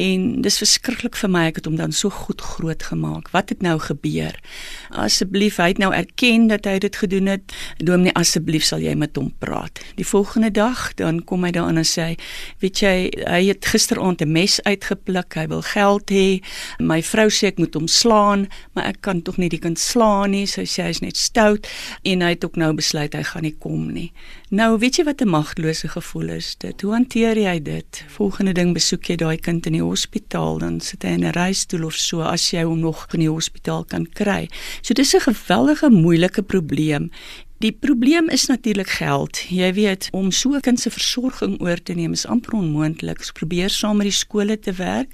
En 0.00 0.22
dis 0.40 0.56
verskriklik 0.56 1.18
vir 1.20 1.28
my 1.28 1.40
ek 1.50 1.58
het 1.60 1.66
hom 1.68 1.74
dan 1.76 1.92
so 1.92 2.08
goed 2.08 2.40
groot 2.40 2.80
gemaak. 2.88 3.28
Wat 3.34 3.50
het 3.52 3.60
nou 3.60 3.74
gebeur? 3.76 4.32
Asseblief, 4.88 5.58
hy 5.60 5.74
het 5.74 5.80
nou 5.82 5.90
erken 5.92 6.46
dat 6.48 6.64
hy 6.64 6.78
dit 6.80 6.96
gedoen 6.96 7.28
het. 7.28 7.52
Dominee, 7.76 8.14
asseblief 8.16 8.64
sal 8.64 8.80
jy 8.80 8.94
met 8.96 9.20
hom 9.20 9.28
praat. 9.44 9.82
Die 9.98 10.06
volgende 10.08 10.48
dag 10.48 10.94
dan 10.96 11.20
kom 11.28 11.44
hy 11.44 11.50
daarin 11.52 11.82
en 11.82 11.88
sê, 11.88 12.14
weet 12.64 12.80
jy, 12.80 12.94
hy 13.28 13.42
het 13.50 13.68
gisteraand 13.68 14.24
'n 14.24 14.32
mes 14.32 14.62
uitgepluk. 14.64 15.34
Hy 15.36 15.46
wil 15.52 15.62
geld 15.62 16.08
hê. 16.10 16.40
My 16.80 17.02
vrou 17.02 17.28
sê 17.28 17.52
ek 17.52 17.58
moet 17.58 17.74
hom 17.74 17.86
slaan, 17.86 18.48
maar 18.72 18.84
ek 18.84 19.00
kan 19.00 19.22
tog 19.22 19.36
nie 19.36 19.48
die 19.48 19.60
kind 19.60 19.78
slaan 19.78 20.30
nie. 20.30 20.46
Sy 20.46 20.64
sê 20.64 20.88
hy's 20.88 21.00
net 21.00 21.16
stout 21.16 21.68
en 22.02 22.22
hy 22.22 22.28
het 22.28 22.44
ook 22.44 22.56
nou 22.56 22.72
besluit 22.72 23.12
hy 23.12 23.22
gaan 23.22 23.42
nie 23.42 23.56
kom 23.58 23.92
nie. 23.92 24.12
Nou, 24.50 24.78
weet 24.78 24.96
jy 24.96 25.04
wat 25.04 25.20
'n 25.20 25.28
magtelose 25.28 25.88
gevoel 25.88 26.11
is 26.20 26.56
dit? 26.60 26.82
Hoe 26.84 26.92
hanteer 26.92 27.38
jy 27.40 27.54
dit? 27.62 28.04
Volgende 28.12 28.52
ding 28.52 28.74
besoek 28.76 29.08
jy 29.08 29.16
daai 29.16 29.38
kind 29.40 29.66
in 29.66 29.72
die 29.72 29.82
hospitaal, 29.82 30.58
dan 30.60 30.80
sit 30.80 31.02
hy 31.02 31.14
in 31.16 31.24
'n 31.24 31.32
reistool 31.32 31.84
of 31.88 31.94
so 31.94 32.20
as 32.20 32.50
jy 32.52 32.64
hom 32.64 32.80
nog 32.80 33.06
in 33.14 33.20
die 33.20 33.30
hospitaal 33.30 33.84
kan 33.84 34.04
kry. 34.04 34.48
So 34.82 34.92
dis 34.94 35.14
'n 35.14 35.20
geweldige 35.20 35.90
moeilike 35.90 36.42
probleem. 36.42 37.10
Die 37.62 37.72
probleem 37.72 38.28
is 38.28 38.46
natuurlik 38.46 38.88
geld. 38.88 39.38
Jy 39.46 39.68
weet, 39.76 40.08
om 40.10 40.30
so 40.30 40.50
'n 40.54 40.60
kind 40.60 40.80
se 40.80 40.90
versorging 40.90 41.60
oor 41.60 41.82
te 41.82 41.92
neem 41.92 42.12
is 42.12 42.26
amper 42.26 42.52
onmoontlik. 42.52 43.18
Ons 43.18 43.32
probeer 43.32 43.70
saam 43.70 43.96
met 43.96 44.06
die 44.06 44.18
skole 44.18 44.58
te 44.58 44.72
werk, 44.72 45.10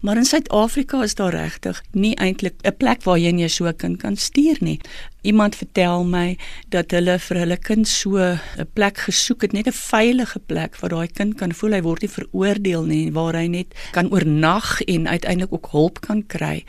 maar 0.00 0.16
in 0.16 0.24
Suid-Afrika 0.24 1.02
is 1.02 1.14
daar 1.14 1.30
regtig 1.30 1.82
nie 1.92 2.14
eintlik 2.14 2.54
'n 2.62 2.76
plek 2.76 3.02
waar 3.02 3.18
jy 3.18 3.48
so 3.48 3.66
'n 3.66 3.76
kind 3.76 3.96
kan 3.96 4.16
stuur 4.16 4.56
nie. 4.60 4.80
Iemand 5.22 5.56
vertel 5.56 6.04
my 6.04 6.38
dat 6.68 6.90
hulle 6.90 7.18
vir 7.18 7.36
hulle 7.36 7.56
kind 7.56 7.88
so 7.88 8.18
'n 8.18 8.40
plek 8.72 8.98
gesoek 8.98 9.42
het, 9.42 9.52
net 9.52 9.66
'n 9.66 9.72
veilige 9.72 10.38
plek 10.38 10.76
waar 10.76 10.90
daai 10.90 11.08
kind 11.08 11.34
kan 11.34 11.52
voel 11.52 11.72
hy 11.72 11.82
word 11.82 12.00
nie 12.00 12.10
veroordeel 12.10 12.84
nie, 12.84 13.12
waar 13.12 13.34
hy 13.34 13.46
net 13.46 13.74
kan 13.92 14.10
oornag 14.10 14.80
en 14.82 15.08
uiteindelik 15.08 15.52
ook 15.52 15.68
hulp 15.70 16.00
kan 16.00 16.26
kry. 16.26 16.64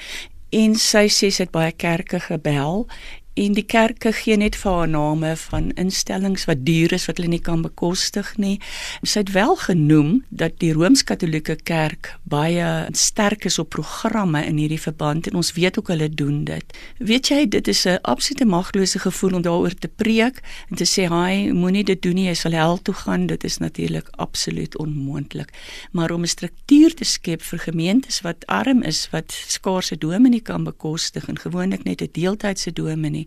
En 0.49 0.75
sy 0.75 1.07
sê 1.07 1.31
sy 1.31 1.43
het 1.43 1.51
baie 1.51 1.71
kerke 1.71 2.19
gebel 2.19 2.87
en 3.35 3.55
die 3.55 3.65
kerke 3.67 4.13
gee 4.15 4.37
net 4.39 4.55
vir 4.55 4.71
haar 4.71 4.87
name 4.87 5.33
van 5.35 5.67
instellings 5.79 6.45
wat 6.47 6.61
duur 6.63 6.93
is 6.95 7.05
wat 7.09 7.19
hulle 7.19 7.33
nie 7.33 7.41
kan 7.43 7.65
bekostig 7.65 8.29
nie. 8.39 8.55
Sy 9.03 9.25
het 9.25 9.33
wel 9.35 9.55
genoem 9.59 10.11
dat 10.29 10.55
die 10.63 10.71
Rooms-Katolieke 10.75 11.57
Kerk 11.67 12.13
baie 12.23 12.87
sterk 12.95 13.43
is 13.49 13.59
op 13.59 13.73
programme 13.75 14.39
in 14.47 14.59
hierdie 14.61 14.79
verband 14.79 15.27
en 15.27 15.39
ons 15.41 15.51
weet 15.57 15.79
ook 15.79 15.91
hulle 15.91 16.07
doen 16.07 16.45
dit. 16.47 16.77
Weet 17.03 17.27
jy, 17.33 17.41
dit 17.57 17.67
is 17.67 17.85
'n 17.85 17.99
absolute 18.03 18.45
maglose 18.45 18.99
gevoel 18.99 19.35
om 19.35 19.41
daaroor 19.41 19.75
te 19.75 19.87
preek 19.87 20.39
en 20.69 20.75
te 20.75 20.85
sê, 20.85 21.07
"Haai, 21.07 21.51
moenie 21.51 21.83
dit 21.83 22.01
doen 22.01 22.15
nie, 22.15 22.27
jy 22.27 22.33
sal 22.33 22.51
hel 22.51 22.81
toe 22.81 22.93
gaan." 22.93 23.27
Dit 23.27 23.43
is 23.43 23.57
natuurlik 23.57 24.07
absoluut 24.11 24.77
onmoontlik. 24.77 25.51
Maar 25.91 26.11
om 26.11 26.21
'n 26.21 26.27
struktuur 26.27 26.93
te 26.93 27.03
skep 27.03 27.41
vir 27.41 27.59
gemeentes 27.59 28.21
wat 28.21 28.45
arm 28.45 28.81
is, 28.83 29.09
wat 29.11 29.31
skaarse 29.47 29.97
dominee 29.97 30.41
kan 30.41 30.63
bekostig 30.63 31.27
en 31.27 31.39
gewoonlik 31.39 31.83
net 31.83 32.01
'n 32.01 32.09
deeltydse 32.11 32.73
dominee 32.73 33.24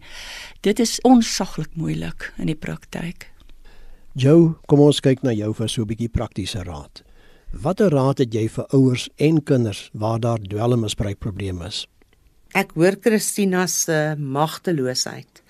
Dit 0.61 0.79
is 0.79 1.01
onsaglik 1.03 1.75
moeilik 1.75 2.33
in 2.39 2.47
die 2.47 2.59
praktyk. 2.59 3.31
Jou, 4.19 4.55
kom 4.67 4.81
ons 4.81 5.01
kyk 5.01 5.23
na 5.23 5.33
jou 5.33 5.53
vir 5.55 5.69
so 5.69 5.83
'n 5.83 5.89
bietjie 5.89 6.09
praktiese 6.09 6.65
raad. 6.65 7.03
Watter 7.53 7.91
raad 7.91 8.19
het 8.19 8.35
jy 8.35 8.49
vir 8.49 8.67
ouers 8.75 9.09
en 9.17 9.43
kinders 9.43 9.91
waar 9.93 10.21
daar 10.21 10.39
dwelmmisbruikprobleme 10.39 11.67
is? 11.67 11.87
Ek 12.57 12.73
hoor 12.75 12.97
Christina 13.01 13.67
se 13.67 14.17
magteloosheid. 14.19 15.43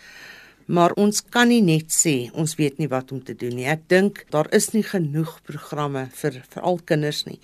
Maar 0.68 0.92
ons 1.00 1.22
kan 1.32 1.48
nie 1.48 1.62
net 1.64 1.94
sê 1.96 2.28
ons 2.36 2.52
weet 2.58 2.76
nie 2.76 2.90
wat 2.92 3.12
om 3.16 3.22
te 3.24 3.32
doen 3.32 3.54
nie. 3.56 3.64
Ek 3.72 3.86
dink 3.88 4.26
daar 4.34 4.50
is 4.52 4.66
nie 4.74 4.84
genoeg 4.84 5.38
programme 5.48 6.02
vir 6.18 6.42
vir 6.52 6.66
al 6.70 6.76
kinders 6.90 7.22
nie. 7.24 7.38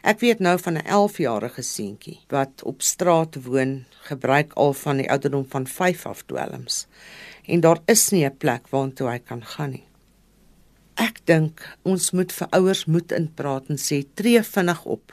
Ek 0.00 0.22
weet 0.24 0.40
nou 0.40 0.56
van 0.58 0.78
'n 0.80 0.88
11-jarige 0.88 1.62
seentjie 1.62 2.18
wat 2.32 2.64
op 2.64 2.80
straat 2.80 3.36
woon, 3.44 3.84
gebruik 4.08 4.56
al 4.56 4.72
van 4.72 4.96
die 4.96 5.10
ouderdom 5.10 5.44
van 5.50 5.66
5 5.66 6.06
af 6.06 6.22
dwelms. 6.24 6.86
En 7.44 7.60
daar 7.60 7.80
is 7.86 8.10
nie 8.10 8.24
'n 8.24 8.36
plek 8.36 8.68
waartoe 8.70 9.10
hy 9.10 9.18
kan 9.18 9.44
gaan 9.44 9.70
nie. 9.70 9.86
Ek 10.96 11.20
dink 11.24 11.60
ons 11.82 12.10
moet 12.12 12.32
vir 12.32 12.48
ouers 12.50 12.84
moed 12.84 13.12
inpraat 13.12 13.68
en 13.68 13.76
sê 13.76 14.04
tree 14.14 14.42
vinnig 14.42 14.84
op. 14.84 15.12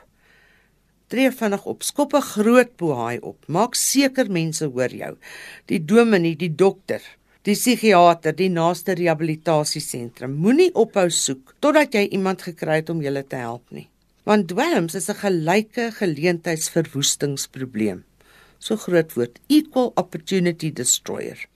Tree 1.07 1.31
vinnig 1.31 1.65
op, 1.65 1.83
skop 1.83 2.13
'n 2.13 2.21
groot 2.21 2.77
bohaai 2.77 3.19
op. 3.19 3.47
Maak 3.47 3.75
seker 3.75 4.31
mense 4.31 4.65
hoor 4.65 4.89
jou. 4.89 5.17
Die 5.65 5.85
dominee, 5.85 6.35
die 6.35 6.55
dokter, 6.55 7.01
die 7.47 7.55
psigiater, 7.55 8.35
die 8.35 8.51
naaste 8.51 8.91
rehabilitasiesentrum. 8.99 10.33
Moenie 10.35 10.73
ophou 10.75 11.07
soek 11.09 11.55
totdat 11.63 11.95
jy 11.95 12.09
iemand 12.11 12.43
gekry 12.43 12.81
het 12.81 12.91
om 12.91 12.99
julle 13.01 13.23
te 13.23 13.39
help 13.39 13.63
nie 13.71 13.87
want 14.27 14.49
dwelms 14.51 14.93
is 14.99 15.07
'n 15.09 15.21
gelyke 15.23 15.83
geleentheidsverwoestingsprobleem. 15.99 17.99
So 18.59 18.75
groot 18.75 19.13
woord, 19.13 19.39
equal 19.47 19.91
opportunity 19.95 20.73
destroyer. 20.73 21.47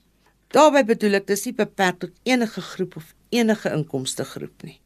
Daarby 0.55 0.83
bedoel 0.83 1.13
ek 1.19 1.27
dis 1.27 1.45
nie 1.45 1.53
beperk 1.53 1.99
tot 1.99 2.11
enige 2.23 2.61
groep 2.61 2.95
of 2.95 3.15
enige 3.29 3.69
inkomste 3.69 4.23
groep 4.23 4.63
nie. 4.63 4.79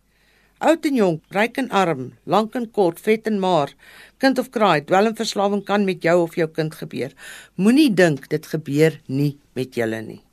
Oud 0.58 0.86
en 0.86 0.96
jonk, 0.96 1.24
ryk 1.30 1.58
en 1.58 1.70
arm, 1.70 2.14
lank 2.24 2.56
en 2.56 2.72
kort, 2.72 3.00
vet 3.00 3.28
en 3.28 3.40
maar, 3.40 3.74
kind 4.18 4.40
of 4.40 4.50
kraai, 4.50 4.82
dwelmverslawing 4.82 5.66
kan 5.66 5.86
met 5.86 6.02
jou 6.02 6.22
of 6.22 6.36
jou 6.36 6.48
kind 6.48 6.76
gebeur. 6.76 7.14
Moenie 7.56 7.94
dink 7.94 8.30
dit 8.30 8.46
gebeur 8.46 9.02
nie 9.06 9.38
met 9.54 9.76
julle 9.76 10.02
nie. 10.02 10.25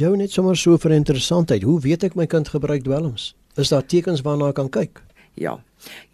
Jou 0.00 0.14
net 0.16 0.32
sommer 0.32 0.56
so 0.56 0.78
vir 0.80 0.94
interessantheid, 0.96 1.66
hoe 1.68 1.76
weet 1.84 2.06
ek 2.06 2.14
my 2.16 2.24
kind 2.24 2.48
gebruik 2.48 2.86
dwelms? 2.86 3.34
Is 3.60 3.68
daar 3.68 3.84
tekens 3.84 4.22
waarna 4.24 4.48
ek 4.48 4.56
kan 4.56 4.70
kyk? 4.72 5.02
Ja. 5.36 5.58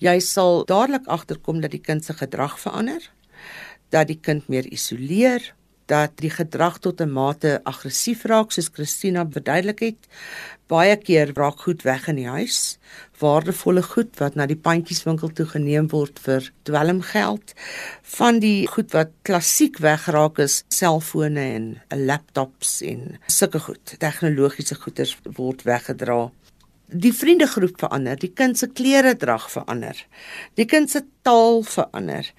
Jy 0.03 0.17
sal 0.25 0.65
dadelik 0.67 1.07
agterkom 1.07 1.61
dat 1.63 1.71
die 1.71 1.83
kind 1.83 2.03
se 2.03 2.17
gedrag 2.19 2.57
verander, 2.59 3.05
dat 3.95 4.11
die 4.11 4.19
kind 4.19 4.49
meer 4.51 4.67
isoleer, 4.67 5.47
dat 5.89 6.15
die 6.21 6.31
gedrag 6.31 6.79
tot 6.85 7.01
'n 7.01 7.13
mate 7.13 7.61
aggressief 7.65 8.25
raak 8.25 8.53
soos 8.53 8.71
Christina 8.73 9.27
verduidelik 9.31 9.81
het. 9.81 10.01
Baie 10.67 10.97
keer 10.97 11.33
raak 11.35 11.61
goed 11.61 11.83
weg 11.83 12.09
in 12.09 12.17
die 12.17 12.29
huis, 12.29 12.79
waardevolle 13.19 13.83
goed 13.83 14.19
wat 14.19 14.35
na 14.35 14.47
die 14.47 14.63
pandjieswinkel 14.69 15.33
toe 15.33 15.47
geneem 15.47 15.89
word 15.89 16.19
vir 16.19 16.53
dwelmgeld. 16.63 17.55
Van 18.03 18.39
die 18.39 18.67
goed 18.67 18.93
wat 18.93 19.11
klassiek 19.23 19.79
wegraak 19.79 20.39
is 20.39 20.65
selfone 20.69 21.41
en 21.41 21.83
laptops 22.07 22.83
en 22.83 23.19
sulke 23.27 23.59
goed. 23.59 23.95
Tegnologiese 23.99 24.75
goeder 24.75 25.17
word 25.37 25.63
weggedra 25.63 26.31
die 26.89 27.13
vriendegroep 27.13 27.77
verander, 27.81 28.17
die 28.17 28.33
kind 28.33 28.59
se 28.59 28.69
klere 28.73 29.15
drag 29.21 29.51
verander. 29.53 29.99
Die 30.57 30.65
kind 30.65 30.91
se 30.91 31.05
taal 31.27 31.63
verander 31.63 32.31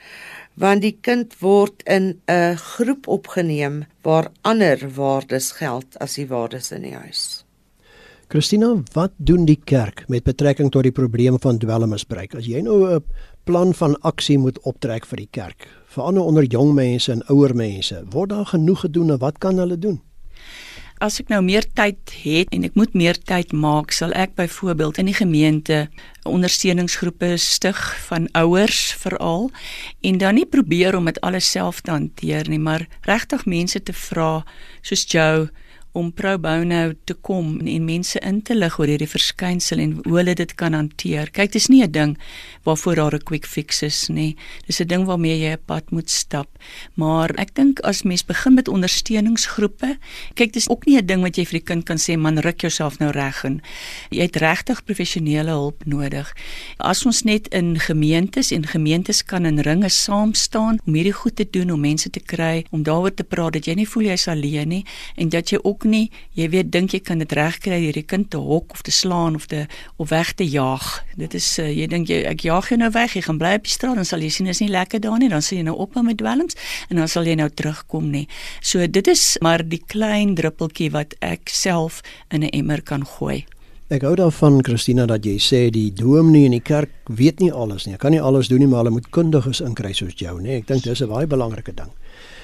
want 0.59 0.83
die 0.83 0.97
kind 1.01 1.35
word 1.39 1.83
in 1.87 2.19
'n 2.27 2.55
groep 2.55 3.07
opgeneem 3.07 3.85
waar 4.03 4.31
ander 4.41 4.77
waardes 4.95 5.51
geld 5.51 5.97
as 5.99 6.15
die 6.15 6.27
waardes 6.27 6.71
in 6.71 6.81
die 6.81 6.95
huis. 6.95 7.45
Christina, 8.27 8.83
wat 8.93 9.11
doen 9.17 9.45
die 9.45 9.59
kerk 9.63 10.03
met 10.07 10.23
betrekking 10.23 10.71
tot 10.71 10.83
die 10.83 10.91
probleem 10.91 11.39
van 11.39 11.57
dwelmmisbruik? 11.57 12.35
As 12.35 12.45
jy 12.45 12.61
nou 12.61 12.85
'n 12.95 13.03
plan 13.43 13.73
van 13.73 14.01
aksie 14.01 14.37
moet 14.37 14.59
optrek 14.59 15.05
vir 15.05 15.17
die 15.17 15.31
kerk, 15.31 15.67
veral 15.87 16.21
onder 16.21 16.43
jong 16.43 16.73
mense 16.73 17.11
en 17.11 17.23
ouer 17.29 17.55
mense, 17.55 18.03
word 18.11 18.29
daar 18.29 18.45
genoeg 18.45 18.79
gedoen 18.79 19.11
en 19.11 19.17
wat 19.17 19.37
kan 19.37 19.57
hulle 19.57 19.77
doen? 19.77 20.01
As 20.99 21.19
ek 21.21 21.29
nou 21.31 21.39
meer 21.45 21.63
tyd 21.77 22.11
het 22.23 22.51
en 22.55 22.65
ek 22.67 22.75
moet 22.79 22.95
meer 22.97 23.17
tyd 23.17 23.53
maak, 23.55 23.93
sal 23.95 24.11
ek 24.17 24.35
byvoorbeeld 24.39 24.99
in 24.99 25.07
die 25.09 25.15
gemeente 25.15 25.79
ondersteuningsgroepe 26.27 27.37
stig 27.39 27.79
van 28.09 28.27
ouers 28.37 28.81
veral 28.99 29.47
en 30.05 30.19
dan 30.19 30.35
nie 30.35 30.45
probeer 30.45 30.97
om 30.99 31.07
dit 31.07 31.21
alles 31.25 31.47
self 31.49 31.81
te 31.81 31.95
hanteer 31.95 32.51
nie, 32.51 32.59
maar 32.59 32.85
regtig 33.07 33.47
mense 33.47 33.79
te 33.79 33.95
vra 33.95 34.43
soos 34.83 35.07
Joe 35.07 35.47
om 35.91 36.11
pro 36.13 36.37
bono 36.37 36.93
te 37.05 37.13
kom 37.13 37.59
en 37.65 37.85
mense 37.85 38.19
in 38.25 38.41
te 38.45 38.55
lig 38.55 38.77
oor 38.79 38.87
hierdie 38.91 39.09
verskynsel 39.09 39.81
en 39.81 39.95
hoe 40.05 40.17
hulle 40.19 40.35
dit 40.37 40.53
kan 40.55 40.73
hanteer. 40.77 41.31
Kyk, 41.33 41.51
dis 41.51 41.69
nie 41.69 41.83
'n 41.83 41.91
ding 41.91 42.17
waarvoor 42.63 42.95
daar 42.95 43.15
'n 43.15 43.23
quick 43.23 43.45
fix 43.45 43.81
is 43.81 44.07
nie. 44.09 44.35
Dis 44.67 44.79
'n 44.79 44.87
ding 44.87 45.05
waarmee 45.05 45.39
jy 45.39 45.51
'n 45.53 45.65
pad 45.65 45.91
moet 45.91 46.09
stap. 46.09 46.47
Maar 46.93 47.29
ek 47.37 47.55
dink 47.55 47.79
as 47.79 48.03
mens 48.03 48.25
begin 48.25 48.53
met 48.53 48.67
ondersteuningsgroepe, 48.67 49.97
kyk, 50.35 50.53
dis 50.53 50.69
ook 50.69 50.85
nie 50.85 50.97
'n 50.97 51.05
ding 51.05 51.21
wat 51.21 51.35
jy 51.35 51.45
vir 51.45 51.59
die 51.59 51.65
kind 51.65 51.85
kan 51.85 51.97
sê 51.97 52.17
man 52.17 52.37
ruk 52.37 52.61
jouself 52.61 52.99
nou 52.99 53.11
reg 53.11 53.43
en 53.43 53.61
jy 54.09 54.21
het 54.21 54.35
regtig 54.35 54.83
professionele 54.83 55.49
hulp 55.49 55.85
nodig. 55.85 56.33
As 56.77 57.05
ons 57.05 57.23
net 57.23 57.47
in 57.47 57.79
gemeentes 57.79 58.51
en 58.51 58.65
gemeentes 58.65 59.23
kan 59.23 59.45
in 59.45 59.59
ringe 59.59 59.89
saam 59.89 60.33
staan 60.33 60.79
om 60.85 60.93
hierdie 60.93 61.13
goed 61.13 61.35
te 61.35 61.47
doen 61.49 61.71
om 61.71 61.79
mense 61.79 62.09
te 62.09 62.19
kry 62.19 62.65
om 62.71 62.83
daaroor 62.83 63.13
te 63.13 63.23
praat 63.23 63.53
dat 63.53 63.65
jy 63.65 63.73
nie 63.73 63.87
voel 63.87 64.03
jy's 64.03 64.27
alleen 64.27 64.67
nie 64.67 64.85
en 65.15 65.29
dat 65.29 65.49
jy 65.49 65.59
ook 65.63 65.78
ook 65.79 65.87
nie, 65.87 66.09
jy 66.35 66.49
weet 66.51 66.71
dink 66.71 66.91
jy 66.93 66.99
kan 66.99 67.21
dit 67.23 67.31
regkry 67.31 67.79
deur 67.79 67.95
die 67.95 68.03
kind 68.03 68.29
te 68.31 68.37
hok 68.37 68.73
of 68.75 68.81
te 68.83 68.91
slaan 68.91 69.35
of 69.35 69.47
te 69.47 69.65
of 69.97 70.09
weg 70.09 70.33
te 70.35 70.43
jaag. 70.43 71.03
Dit 71.15 71.33
is 71.33 71.47
uh, 71.59 71.67
jy 71.67 71.87
dink 71.87 72.09
jy 72.09 72.23
ek 72.27 72.43
jaag 72.43 72.69
jou 72.69 72.79
nou 72.79 72.89
weg, 72.91 73.15
jy 73.15 73.23
gaan 73.23 73.39
bly 73.39 73.53
op 73.59 73.67
die 73.67 73.71
straat 73.71 73.95
dan 73.95 74.07
sal 74.07 74.19
jy 74.19 74.31
sien 74.33 74.49
is 74.51 74.59
nie 74.59 74.69
lekker 74.69 74.99
daar 74.99 75.19
nie, 75.19 75.29
dan 75.31 75.41
sal 75.41 75.59
jy 75.59 75.67
nou 75.69 75.77
ophou 75.79 76.03
met 76.03 76.19
dwelms 76.19 76.57
en 76.89 76.99
dan 76.99 77.07
sal 77.07 77.27
jy 77.27 77.37
nou 77.39 77.49
terugkom 77.49 78.09
nie. 78.11 78.27
So 78.61 78.83
dit 78.87 79.07
is 79.07 79.37
maar 79.41 79.63
die 79.63 79.81
klein 79.87 80.35
druppeltjie 80.35 80.91
wat 80.91 81.15
ek 81.21 81.49
self 81.49 82.01
in 82.29 82.43
'n 82.43 82.51
emmer 82.51 82.81
kan 82.81 83.05
gooi. 83.05 83.45
Ek 83.89 84.03
hou 84.05 84.15
daarvan 84.15 84.59
Christina 84.61 85.07
dat 85.07 85.25
jy 85.25 85.39
sê 85.39 85.69
die 85.71 85.89
dominee 85.91 86.45
in 86.45 86.51
die 86.51 86.61
kerk 86.61 86.91
weet 87.09 87.39
nie 87.39 87.51
alles 87.51 87.85
nie. 87.85 87.93
Hy 87.93 87.97
kan 87.97 88.11
nie 88.11 88.21
alles 88.21 88.47
doen 88.47 88.59
nie, 88.59 88.67
maar 88.67 88.83
hulle 88.83 88.91
moet 88.91 89.09
kundiges 89.09 89.61
inkry 89.61 89.93
soos 89.93 90.13
jou, 90.13 90.39
nê. 90.41 90.59
Ek 90.59 90.67
dink 90.67 90.83
dis 90.83 91.01
'n 91.01 91.09
baie 91.09 91.25
belangrike 91.25 91.73
ding. 91.73 91.89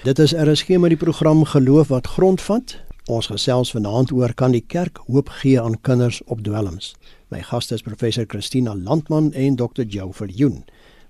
Dit 0.04 0.20
is 0.20 0.34
RSG 0.34 0.80
met 0.80 0.90
die 0.90 0.98
program 0.98 1.46
Geloof 1.46 1.88
wat 1.88 2.08
grondvat. 2.08 2.82
Ons 3.06 3.28
gesels 3.30 3.70
vanaand 3.70 4.10
oor 4.18 4.32
kan 4.34 4.50
die 4.56 4.64
kerk 4.66 4.98
hoop 5.06 5.28
gee 5.38 5.60
aan 5.62 5.76
kinders 5.86 6.24
op 6.26 6.40
dwelms. 6.42 6.96
My 7.30 7.44
gaste 7.46 7.76
is 7.78 7.84
professor 7.86 8.26
Christina 8.26 8.74
Landman 8.74 9.28
en 9.34 9.56
Dr. 9.56 9.84
Jo 9.86 10.10
Viljoen. 10.12 10.64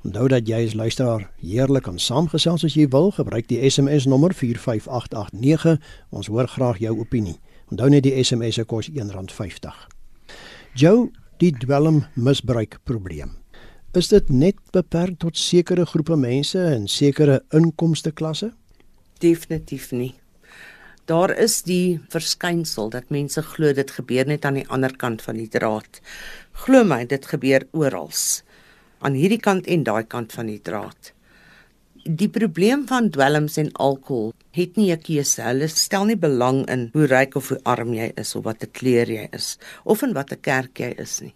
Onthou 0.04 0.28
dat 0.28 0.44
jy 0.48 0.60
as 0.66 0.76
luisteraar 0.76 1.30
heerlik 1.40 1.86
kan 1.88 1.96
saamgesels 2.00 2.66
as 2.68 2.76
jy 2.76 2.90
wil, 2.92 3.14
gebruik 3.16 3.48
die 3.48 3.62
SMS 3.64 4.10
nommer 4.12 4.36
45889. 4.36 5.80
Ons 6.12 6.28
hoor 6.28 6.52
graag 6.52 6.84
jou 6.84 6.98
opinie. 7.00 7.38
Onthou 7.72 7.88
net 7.90 8.04
die 8.04 8.14
SMS 8.20 8.60
se 8.60 8.68
kos 8.68 8.92
R1.50. 8.92 9.88
Jo, 10.76 11.08
die 11.40 11.54
dwelm 11.56 12.04
misbruik 12.20 12.82
probleem. 12.84 13.38
Is 13.96 14.12
dit 14.12 14.28
net 14.30 14.60
beperk 14.76 15.16
tot 15.24 15.40
sekere 15.40 15.88
groepe 15.88 16.20
mense 16.20 16.60
en 16.60 16.92
sekere 16.92 17.40
inkomste 17.56 18.12
klasse? 18.12 18.52
Definitief 19.24 19.94
nie 19.96 20.12
daar 21.06 21.32
is 21.38 21.62
die 21.66 22.00
verskynsel 22.10 22.90
dat 22.94 23.12
mense 23.14 23.42
glo 23.46 23.74
dit 23.78 23.92
gebeur 23.98 24.28
net 24.28 24.46
aan 24.46 24.60
die 24.60 24.68
ander 24.74 24.94
kant 24.98 25.22
van 25.26 25.38
die 25.38 25.50
draad. 25.52 26.02
Glo 26.66 26.84
my, 26.88 27.04
dit 27.06 27.26
gebeur 27.30 27.68
oral. 27.74 28.10
Aan 29.06 29.18
hierdie 29.18 29.42
kant 29.42 29.68
en 29.68 29.84
daai 29.86 30.06
kant 30.10 30.34
van 30.34 30.50
die 30.50 30.62
draad. 30.62 31.12
Die 32.06 32.30
probleem 32.30 32.86
van 32.90 33.10
dwelms 33.10 33.58
en 33.62 33.72
alkohol 33.82 34.34
het 34.54 34.78
nie 34.78 34.92
'n 34.92 35.02
keuse. 35.02 35.42
Hulle 35.42 35.68
stel 35.68 36.06
nie 36.06 36.18
belang 36.18 36.66
in 36.70 36.90
hoe 36.94 37.06
ryk 37.06 37.36
of 37.36 37.50
hoe 37.50 37.60
arm 37.64 37.94
jy 37.94 38.12
is 38.16 38.36
of 38.36 38.44
watter 38.44 38.68
kleur 38.68 39.10
jy 39.10 39.28
is 39.32 39.58
of 39.84 40.04
in 40.04 40.14
watter 40.14 40.38
kerk 40.38 40.80
jy 40.80 40.94
is 40.98 41.22
nie. 41.22 41.34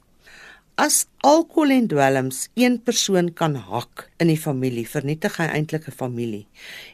As 0.78 1.08
alkohol 1.18 1.72
en 1.72 1.88
dwelms 1.88 2.48
een 2.56 2.80
persoon 2.84 3.34
kan 3.34 3.56
hak 3.56 4.10
in 4.18 4.28
die 4.28 4.38
familie, 4.38 4.88
vernietig 4.88 5.38
hy 5.38 5.46
eintlik 5.46 5.88
'n 5.88 5.92
familie. 5.92 6.48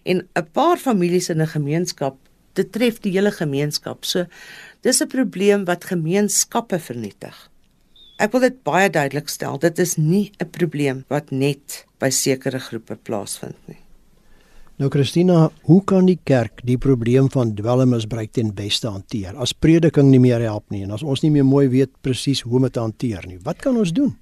En 0.03 0.27
'n 0.35 0.47
paar 0.53 0.77
families 0.77 1.29
in 1.29 1.41
'n 1.41 1.47
gemeenskap 1.47 2.17
dit 2.55 2.71
tref 2.71 3.01
die 3.03 3.13
hele 3.15 3.31
gemeenskap. 3.31 4.05
So 4.05 4.25
dis 4.81 5.01
'n 5.01 5.07
probleem 5.07 5.65
wat 5.65 5.85
gemeenskappe 5.85 6.79
vernietig. 6.79 7.49
Ek 8.17 8.31
wil 8.31 8.41
dit 8.41 8.63
baie 8.63 8.89
duidelik 8.89 9.29
stel, 9.29 9.57
dit 9.59 9.79
is 9.79 9.97
nie 9.97 10.31
'n 10.39 10.49
probleem 10.49 11.03
wat 11.09 11.31
net 11.31 11.85
by 11.99 12.09
sekere 12.09 12.59
groepe 12.59 12.95
plaasvind 12.95 13.57
nie. 13.67 13.79
Nou 14.75 14.89
Christina, 14.91 15.51
hoe 15.61 15.83
kan 15.87 16.05
die 16.05 16.19
kerk 16.23 16.59
die 16.67 16.77
probleem 16.77 17.29
van 17.31 17.53
dwelmmisbruik 17.55 18.31
ten 18.31 18.53
beste 18.53 18.89
hanteer? 18.91 19.37
As 19.39 19.53
prediking 19.53 20.09
nie 20.11 20.19
meer 20.19 20.41
help 20.43 20.65
nie 20.69 20.83
en 20.83 20.91
as 20.91 21.03
ons 21.03 21.21
nie 21.23 21.31
meer 21.31 21.45
mooi 21.45 21.69
weet 21.71 21.93
presies 22.01 22.41
hoe 22.41 22.57
om 22.59 22.61
dit 22.67 22.73
te 22.73 22.79
hanteer 22.83 23.23
nie, 23.27 23.39
wat 23.43 23.61
kan 23.63 23.77
ons 23.77 23.93
doen? 23.95 24.17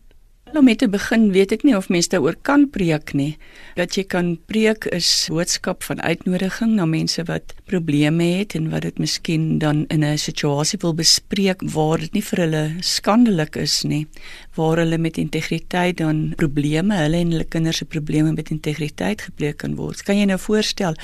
Nou 0.54 0.62
met 0.62 0.78
te 0.78 0.86
begin 0.86 1.32
weet 1.34 1.50
ek 1.56 1.64
nie 1.66 1.74
of 1.74 1.88
mense 1.90 2.12
daaroor 2.12 2.36
kan 2.46 2.68
preek 2.70 3.16
nie. 3.18 3.40
Dat 3.74 3.96
jy 3.98 4.04
kan 4.06 4.28
preek 4.46 4.86
is 4.94 5.08
boodskap 5.34 5.82
van 5.82 5.98
uitnodiging 6.06 6.76
na 6.78 6.86
mense 6.86 7.24
wat 7.26 7.56
probleme 7.66 8.28
het 8.38 8.54
en 8.60 8.68
wat 8.70 8.86
dit 8.86 9.02
miskien 9.02 9.58
dan 9.58 9.88
in 9.90 10.06
'n 10.06 10.18
situasie 10.18 10.78
wil 10.86 10.94
bespreek 10.94 11.66
waar 11.74 11.98
dit 11.98 12.14
nie 12.14 12.22
vir 12.22 12.40
hulle 12.46 12.64
skandelik 12.82 13.56
is 13.56 13.82
nie, 13.84 14.06
waar 14.56 14.78
hulle 14.78 14.98
met 14.98 15.18
integriteit 15.18 15.98
dan 15.98 16.34
probleme, 16.38 16.96
hulle 16.96 17.22
en 17.24 17.32
hulle 17.34 17.48
kinders 17.50 17.82
se 17.82 17.86
probleme 17.86 18.32
met 18.32 18.50
integriteit 18.54 19.22
gepreek 19.22 19.58
kan 19.64 19.76
word. 19.76 20.04
Kan 20.06 20.20
jy 20.20 20.28
nou 20.30 20.38
voorstel 20.42 20.98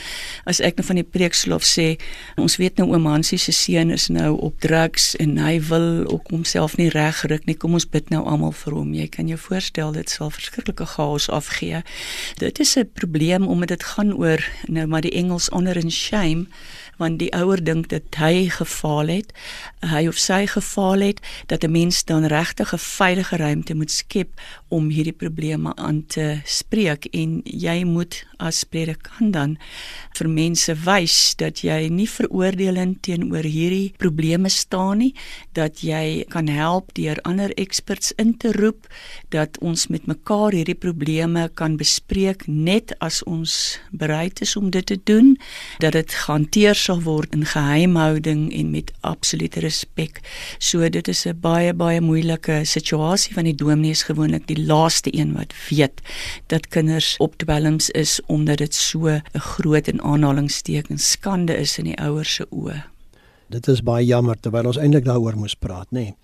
as 0.50 0.62
ek 0.66 0.80
nou 0.80 0.86
van 0.88 1.02
die 1.02 1.08
preeksloof 1.08 1.66
sê, 1.66 1.88
ons 2.38 2.60
weet 2.62 2.78
nou 2.82 2.90
oom 2.94 3.08
Hansie 3.10 3.40
se 3.42 3.54
seun 3.56 3.94
is 3.96 4.10
nou 4.14 4.36
op 4.38 4.60
drugs 4.64 5.12
en 5.20 5.38
hy 5.42 5.58
wil 5.70 6.06
ook 6.10 6.30
homself 6.34 6.78
nie 6.78 6.90
regruk 6.94 7.48
nie. 7.50 7.58
Kom 7.58 7.78
ons 7.78 7.88
bid 7.90 8.12
nou 8.14 8.24
almal 8.26 8.54
vir 8.64 8.78
hom. 8.78 8.94
Jy 8.94 9.08
kan 9.14 9.32
jou 9.32 9.40
voorstel 9.50 9.96
dit 9.98 10.10
sal 10.10 10.34
verskriklike 10.34 10.86
chaos 10.96 11.30
afgee. 11.34 11.82
Dit 12.38 12.60
is 12.60 12.78
'n 12.78 12.90
probleem 12.94 13.48
omdat 13.48 13.68
dit 13.70 13.84
gaan 13.84 14.14
oor 14.14 14.40
nou 14.68 14.86
maar 14.88 15.02
die 15.02 15.14
Engels 15.14 15.50
honor 15.50 15.76
and 15.76 15.94
shame 15.94 16.48
want 17.00 17.20
die 17.20 17.32
ouer 17.34 17.64
dink 17.64 17.90
dat 17.90 18.20
hy 18.20 18.50
gefaal 18.52 19.08
het, 19.08 19.34
hy 19.82 20.06
of 20.12 20.20
sy 20.20 20.46
gefaal 20.52 21.02
het 21.02 21.20
dat 21.48 21.64
'n 21.64 21.72
mens 21.72 22.04
dan 22.04 22.26
regtig 22.26 22.74
'n 22.74 22.78
veilige 22.78 23.36
ruimte 23.38 23.74
moet 23.76 23.92
skep 23.92 24.30
om 24.68 24.90
hierdie 24.90 25.16
probleme 25.16 25.76
aan 25.76 26.06
te 26.06 26.42
spreek. 26.46 27.06
En 27.06 27.42
jy 27.44 27.84
moet 27.84 28.26
as 28.38 28.64
predikant 28.64 29.34
dan 29.34 29.58
vir 30.18 30.30
mense 30.30 30.74
wys 30.86 31.36
dat 31.40 31.62
jy 31.64 31.90
nie 31.90 32.08
veroordelend 32.10 33.02
teenoor 33.02 33.44
hierdie 33.44 33.94
probleme 33.98 34.50
staan 34.50 34.98
nie, 34.98 35.14
dat 35.54 35.82
jy 35.84 36.26
kan 36.30 36.48
help 36.48 36.94
deur 36.94 37.20
ander 37.28 37.54
experts 37.58 38.12
in 38.18 38.38
te 38.38 38.52
roep, 38.52 38.88
dat 39.30 39.58
ons 39.62 39.88
met 39.88 40.08
mekaar 40.08 40.52
hierdie 40.52 40.78
probleme 40.78 41.50
kan 41.54 41.78
bespreek 41.78 42.48
net 42.48 42.94
as 43.00 43.24
ons 43.24 43.80
bereid 43.92 44.42
is 44.42 44.56
om 44.56 44.70
dit 44.70 44.86
te 44.86 45.00
doen, 45.04 45.36
dat 45.80 45.94
dit 45.94 46.14
gehanteer 46.14 46.76
sal 46.90 47.04
word 47.06 47.36
in 47.38 47.46
geheimhouding 47.46 48.48
en 48.58 48.72
met 48.74 48.90
absolute 49.06 49.62
respek. 49.62 50.22
So 50.58 50.90
dit 50.90 51.08
is 51.08 51.26
'n 51.28 51.38
baie 51.42 51.74
baie 51.74 52.02
moeilike 52.02 52.66
situasie 52.66 53.34
van 53.34 53.44
die 53.44 53.56
dominee 53.56 53.92
is 53.92 54.04
gewoonlik 54.10 54.48
die 54.48 54.66
laaste 54.66 55.14
een 55.14 55.34
wat 55.34 55.54
weet 55.70 56.02
dat 56.48 56.68
kinders 56.68 57.18
op 57.18 57.38
dwelms 57.38 57.90
is 57.90 58.20
omdat 58.28 58.58
dit 58.58 58.74
so 58.74 59.08
'n 59.08 59.22
groot 59.34 59.88
en 59.88 60.02
aanhalingstekens 60.02 61.12
skande 61.12 61.58
is 61.58 61.78
in 61.78 61.86
die 61.86 62.00
ouers 62.00 62.34
se 62.36 62.46
oë. 62.50 62.84
Dit 63.50 63.68
is 63.68 63.84
baie 63.84 64.06
jammer 64.06 64.40
terwyl 64.40 64.66
ons 64.66 64.78
eintlik 64.78 65.06
daaroor 65.06 65.38
moes 65.38 65.56
praat, 65.56 65.88
nê. 65.92 66.00
Nee. 66.00 66.16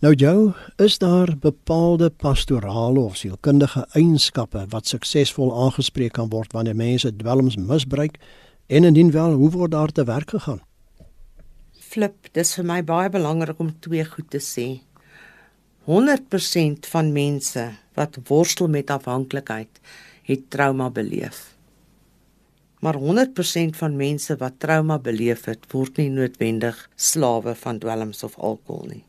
Nou 0.00 0.14
jou, 0.14 0.52
is 0.76 0.98
daar 0.98 1.36
bepaalde 1.40 2.10
pastorale 2.10 3.00
of 3.00 3.16
sielkundige 3.16 3.86
eienskappe 3.92 4.64
wat 4.68 4.86
suksesvol 4.86 5.54
aangespreek 5.64 6.12
kan 6.12 6.28
word 6.28 6.52
wanneer 6.52 6.76
mense 6.76 7.16
dwelms 7.16 7.56
misbruik 7.56 8.18
En 8.66 8.84
indien 8.84 9.10
wel, 9.10 9.32
hoe 9.32 9.50
word 9.50 9.70
daar 9.70 9.92
te 9.92 10.04
werk 10.04 10.30
gegaan? 10.30 10.62
Flip, 11.92 12.28
dis 12.32 12.54
vir 12.56 12.64
my 12.64 12.80
baie 12.88 13.10
belangrik 13.12 13.58
om 13.60 13.72
twee 13.84 14.04
goed 14.08 14.30
te 14.32 14.40
sê. 14.40 14.66
100% 15.84 16.86
van 16.88 17.10
mense 17.12 17.64
wat 17.98 18.18
worstel 18.28 18.70
met 18.72 18.90
afhanklikheid, 18.90 19.80
het 20.22 20.44
trauma 20.50 20.88
beleef. 20.90 21.52
Maar 22.82 22.96
100% 22.98 23.76
van 23.78 23.96
mense 23.96 24.36
wat 24.36 24.58
trauma 24.58 24.98
beleef 24.98 25.44
het, 25.50 25.66
word 25.70 25.98
nie 26.00 26.08
noodwendig 26.10 26.78
slawe 26.96 27.54
van 27.54 27.78
dwelms 27.82 28.22
of 28.26 28.38
alkohol 28.38 28.88
nie. 28.94 29.04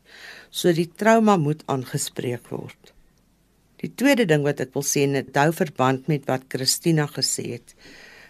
So 0.50 0.72
die 0.74 0.90
trauma 0.90 1.36
moet 1.36 1.62
aangespreek 1.66 2.50
word. 2.52 2.92
Die 3.82 3.90
tweede 3.94 4.26
ding 4.26 4.44
wat 4.46 4.62
ek 4.62 4.74
wil 4.76 4.86
sê, 4.86 5.06
net 5.10 5.34
hou 5.36 5.50
verband 5.54 6.06
met 6.10 6.26
wat 6.30 6.46
Christina 6.52 7.06
gesê 7.10 7.54
het 7.56 7.74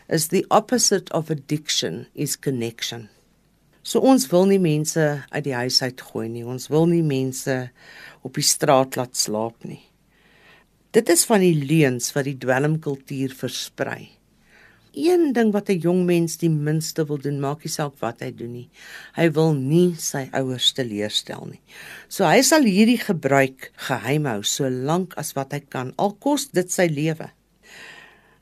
is 0.08 0.28
the 0.28 0.44
opposite 0.50 1.10
of 1.12 1.30
addiction 1.30 2.06
is 2.14 2.36
connection. 2.36 3.08
So 3.84 4.00
ons 4.00 4.26
wil 4.32 4.46
nie 4.48 4.60
mense 4.60 5.02
uit 5.28 5.44
die 5.44 5.56
huis 5.56 5.82
uit 5.84 6.00
gooi 6.00 6.28
nie. 6.32 6.44
Ons 6.44 6.70
wil 6.72 6.86
nie 6.88 7.04
mense 7.04 7.68
op 8.24 8.38
die 8.38 8.46
straat 8.46 8.96
laat 8.96 9.16
slaap 9.16 9.66
nie. 9.68 9.82
Dit 10.94 11.10
is 11.12 11.26
van 11.28 11.42
die 11.42 11.56
leuns 11.58 12.12
wat 12.14 12.28
die 12.28 12.38
dwelmkultuur 12.40 13.34
versprei. 13.36 14.14
Een 14.94 15.32
ding 15.34 15.50
wat 15.52 15.68
'n 15.68 15.80
jong 15.82 16.04
mens 16.06 16.36
die 16.38 16.48
minste 16.48 17.04
wil 17.04 17.18
doen, 17.18 17.40
maak 17.40 17.64
nie 17.64 17.70
saak 17.70 17.98
wat 17.98 18.20
hy 18.20 18.30
doen 18.30 18.52
nie. 18.52 18.70
Hy 19.16 19.28
wil 19.30 19.52
nie 19.52 19.94
sy 19.98 20.28
ouers 20.32 20.72
teleurstel 20.72 21.46
nie. 21.50 21.60
So 22.08 22.24
hy 22.24 22.42
sal 22.42 22.62
hierdie 22.62 23.02
gebruik 23.02 23.72
geheim 23.76 24.24
hou 24.26 24.42
so 24.42 24.68
lank 24.70 25.14
as 25.16 25.34
wat 25.34 25.52
hy 25.52 25.60
kan, 25.60 25.92
al 25.98 26.12
kos 26.12 26.46
dit 26.46 26.70
sy 26.70 26.86
lewe. 26.86 27.30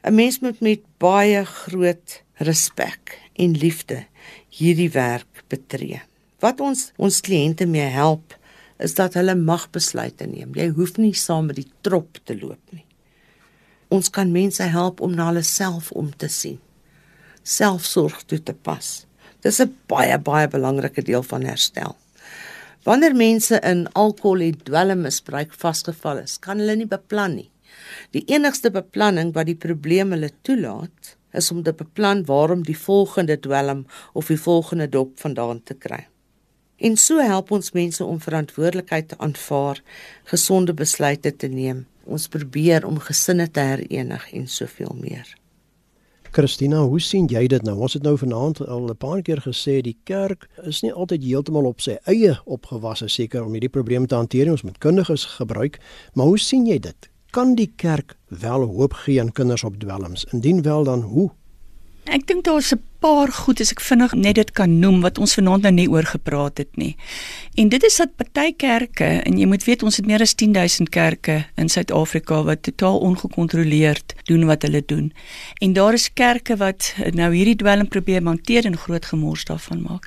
'n 0.03 0.15
Mens 0.15 0.41
moet 0.41 0.61
met 0.61 0.81
baie 0.99 1.45
groot 1.45 2.23
respek 2.35 3.21
en 3.33 3.51
liefde 3.51 4.05
hierdie 4.49 4.91
werk 4.91 5.45
betree. 5.47 6.03
Wat 6.43 6.61
ons 6.61 6.91
ons 6.97 7.21
kliënte 7.21 7.67
mee 7.67 7.87
help 7.87 8.35
is 8.83 8.95
dat 8.99 9.15
hulle 9.15 9.35
mag 9.38 9.69
besluite 9.71 10.27
neem. 10.27 10.55
Jy 10.59 10.73
hoef 10.75 10.97
nie 10.99 11.15
saam 11.15 11.47
met 11.47 11.57
die 11.57 11.71
trop 11.87 12.19
te 12.25 12.35
loop 12.35 12.75
nie. 12.75 12.85
Ons 13.88 14.11
kan 14.11 14.33
mense 14.33 14.62
help 14.62 15.01
om 15.01 15.15
na 15.15 15.29
hulle 15.31 15.45
self 15.47 15.93
om 15.93 16.11
te 16.17 16.29
sien. 16.29 16.59
Selfsorg 17.43 18.25
toe 18.27 18.43
te 18.43 18.55
pas. 18.55 19.07
Dis 19.43 19.61
'n 19.61 19.77
baie 19.87 20.19
baie 20.19 20.49
belangrike 20.49 21.03
deel 21.03 21.23
van 21.23 21.45
herstel. 21.45 21.97
Wanneer 22.83 23.15
mense 23.15 23.61
in 23.62 23.93
alkohol 23.93 24.41
en 24.41 24.62
dwelmmisbruik 24.65 25.55
vasgevall 25.55 26.23
is, 26.23 26.38
kan 26.38 26.59
hulle 26.59 26.77
nie 26.77 26.87
beplan 26.87 27.35
nie. 27.35 27.52
Die 28.11 28.24
enigste 28.26 28.70
beplanning 28.70 29.32
wat 29.35 29.46
die 29.46 29.58
probleem 29.58 30.11
hulle 30.11 30.30
toelaat, 30.42 31.16
is 31.32 31.50
om 31.50 31.62
te 31.62 31.72
beplan 31.72 32.24
waarom 32.28 32.62
die 32.62 32.78
volgende 32.78 33.38
dwelm 33.40 33.87
of 34.12 34.26
die 34.26 34.40
volgende 34.40 34.88
dop 34.88 35.20
vandaan 35.20 35.62
te 35.62 35.74
kry. 35.74 36.06
En 36.76 36.96
so 36.96 37.22
help 37.22 37.50
ons 37.50 37.72
mense 37.72 38.04
om 38.04 38.20
verantwoordelikheid 38.20 39.08
te 39.08 39.18
aanvaar, 39.18 39.82
gesonde 40.24 40.74
besluite 40.74 41.37
te 41.37 41.46
neem. 41.46 41.87
Ons 42.04 42.26
probeer 42.28 42.87
om 42.87 42.98
gesinne 42.98 43.46
te 43.50 43.62
herenig 43.62 44.26
en 44.32 44.48
soveel 44.48 44.96
meer. 44.98 45.28
Christina, 46.32 46.80
hoe 46.88 47.00
sien 47.00 47.26
jy 47.28 47.44
dit 47.52 47.62
nou? 47.62 47.74
Ons 47.85 47.92
het 47.98 48.02
nou 48.02 48.14
vanaand 48.16 48.62
al 48.64 48.88
'n 48.88 48.96
paar 48.96 49.22
keer 49.22 49.40
gesê 49.44 49.80
die 49.80 49.98
kerk 50.04 50.48
is 50.64 50.80
nie 50.82 50.92
altyd 50.92 51.22
heeltemal 51.22 51.66
op 51.66 51.80
sy 51.80 51.98
eie 52.06 52.40
opgewasse 52.44 53.08
seker 53.08 53.44
om 53.44 53.52
hierdie 53.52 53.68
probleme 53.68 54.06
te 54.06 54.14
hanteer. 54.14 54.50
Ons 54.50 54.62
moet 54.62 54.78
kundiges 54.78 55.24
gebruik, 55.24 55.78
maar 56.14 56.26
hoe 56.26 56.38
sien 56.38 56.66
jy 56.66 56.78
dit? 56.78 57.12
Kan 57.33 57.55
die 57.57 57.71
kerk 57.81 58.16
wel 58.29 58.64
hoop 58.68 58.92
gee 59.05 59.21
aan 59.21 59.33
kinders 59.33 59.64
op 59.64 59.79
dwelms? 59.81 60.25
Indien 60.31 60.62
wel 60.62 60.85
dan 60.85 61.01
hoe? 61.01 61.31
Ek 62.05 62.27
dink 62.27 62.45
daar's 62.45 62.73
'n 62.75 62.83
paar 63.03 63.33
goed 63.35 63.61
as 63.62 63.73
ek 63.75 63.83
vinnig 63.83 64.12
net 64.15 64.37
dit 64.38 64.51
kan 64.55 64.79
noem 64.79 65.01
wat 65.03 65.19
ons 65.19 65.35
vanaand 65.35 65.67
nou 65.67 65.73
nie 65.75 65.88
oor 65.91 66.07
gepraat 66.07 66.61
het 66.62 66.71
nie. 66.79 66.93
En 67.59 67.69
dit 67.69 67.83
is 67.85 67.97
dat 67.99 68.15
party 68.17 68.53
kerke 68.57 69.09
en 69.27 69.38
jy 69.38 69.47
moet 69.51 69.65
weet 69.67 69.83
ons 69.83 69.99
het 69.99 70.07
meer 70.07 70.23
as 70.23 70.35
10000 70.38 70.88
kerke 70.95 71.43
in 71.61 71.69
Suid-Afrika 71.69 72.38
wat 72.47 72.62
totaal 72.62 73.01
ongekontroleerd 73.05 74.15
doen 74.31 74.47
wat 74.47 74.62
hulle 74.62 74.83
doen. 74.87 75.11
En 75.61 75.75
daar 75.77 75.99
is 75.99 76.09
kerke 76.15 76.57
wat 76.61 76.93
nou 77.12 77.33
hierdie 77.35 77.59
dwelm 77.59 77.88
probeer 77.91 78.23
hanteer 78.23 78.67
en 78.71 78.79
groot 78.79 79.05
gemors 79.11 79.45
daarvan 79.51 79.83
maak. 79.83 80.07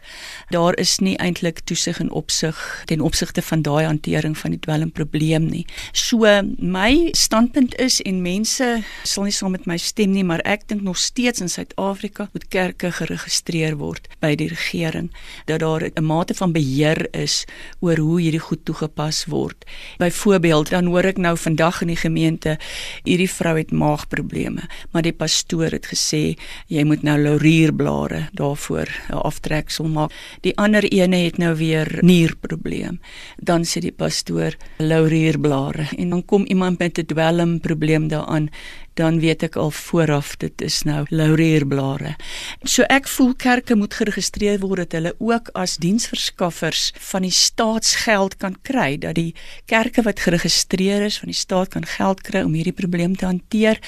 Daar 0.55 0.77
is 0.79 0.97
nie 1.03 1.17
eintlik 1.19 1.59
toesig 1.67 1.99
en 1.99 2.09
opsig 2.15 2.57
ten 2.85 3.03
opsigte 3.03 3.43
van 3.45 3.61
daai 3.61 3.85
hantering 3.85 4.37
van 4.37 4.55
die 4.55 4.59
dwelm 4.59 4.91
probleem 4.91 5.49
nie. 5.51 5.65
So 5.91 6.23
my 6.57 7.09
standpunt 7.11 7.75
is 7.81 7.99
en 8.01 8.23
mense 8.23 8.71
sal 9.03 9.27
nie 9.27 9.35
saam 9.35 9.51
met 9.51 9.67
my 9.67 9.77
stem 9.77 10.15
nie, 10.15 10.23
maar 10.23 10.41
ek 10.47 10.67
dink 10.71 10.81
nog 10.81 10.97
steeds 10.97 11.43
in 11.43 11.51
Suid-Afrika 11.51 12.29
moet 12.33 12.47
kerke 12.47 12.84
plekke 12.85 13.05
geregistreer 13.05 13.75
word 13.79 14.07
by 14.21 14.35
die 14.37 14.49
regering 14.49 15.09
dat 15.47 15.59
daar 15.59 15.81
'n 15.81 16.03
mate 16.03 16.33
van 16.33 16.53
beheer 16.53 17.07
is 17.13 17.45
oor 17.81 17.97
hoe 17.97 18.21
hierdie 18.21 18.39
goed 18.39 18.65
toegepas 18.65 19.25
word. 19.25 19.65
Byvoorbeeld 19.97 20.69
dan 20.69 20.85
hoor 20.85 21.05
ek 21.05 21.17
nou 21.17 21.37
vandag 21.37 21.81
in 21.81 21.87
die 21.87 21.97
gemeente 21.97 22.57
hierdie 23.03 23.29
vrou 23.29 23.57
het 23.57 23.71
maagprobleme, 23.71 24.69
maar 24.91 25.01
die 25.01 25.13
pastoor 25.13 25.71
het 25.71 25.87
gesê 25.87 26.37
jy 26.67 26.83
moet 26.83 27.03
nou 27.03 27.17
laurierblare 27.17 28.29
daarvoor 28.33 28.87
'n 29.09 29.13
aftreksel 29.13 29.87
maak. 29.87 30.11
Die 30.41 30.57
ander 30.57 30.83
ene 30.83 31.17
het 31.17 31.37
nou 31.37 31.55
weer 31.55 31.99
nierprobleem. 32.01 32.99
Dan 33.37 33.63
sê 33.63 33.79
die 33.79 33.91
pastoor 33.91 34.55
laurierblare 34.77 35.87
en 35.97 36.09
dan 36.09 36.25
kom 36.25 36.45
iemand 36.45 36.79
met 36.79 36.97
'n 36.99 37.05
dwelmprobleem 37.05 38.07
daaraan 38.07 38.49
dan 38.95 39.19
weet 39.19 39.43
ek 39.43 39.57
al 39.59 39.71
vooraf 39.75 40.35
dit 40.39 40.61
is 40.63 40.81
nou 40.87 41.03
laurierblare. 41.09 42.15
So 42.63 42.87
ek 42.91 43.07
voel 43.11 43.33
kerke 43.35 43.75
moet 43.75 43.93
geregistreer 43.93 44.59
word 44.63 44.85
dat 44.85 44.97
hulle 44.97 45.13
ook 45.19 45.51
as 45.53 45.77
diensverskaffers 45.83 46.91
van 47.11 47.27
die 47.27 47.33
staatsgeld 47.35 48.37
kan 48.39 48.55
kry 48.63 48.95
dat 49.03 49.19
die 49.19 49.33
kerke 49.71 50.05
wat 50.07 50.23
geregistreer 50.23 51.05
is 51.05 51.19
van 51.19 51.31
die 51.31 51.37
staat 51.37 51.75
kan 51.75 51.85
geld 51.85 52.23
kry 52.23 52.45
om 52.47 52.55
hierdie 52.55 52.75
probleem 52.75 53.15
te 53.19 53.27
hanteer 53.27 53.81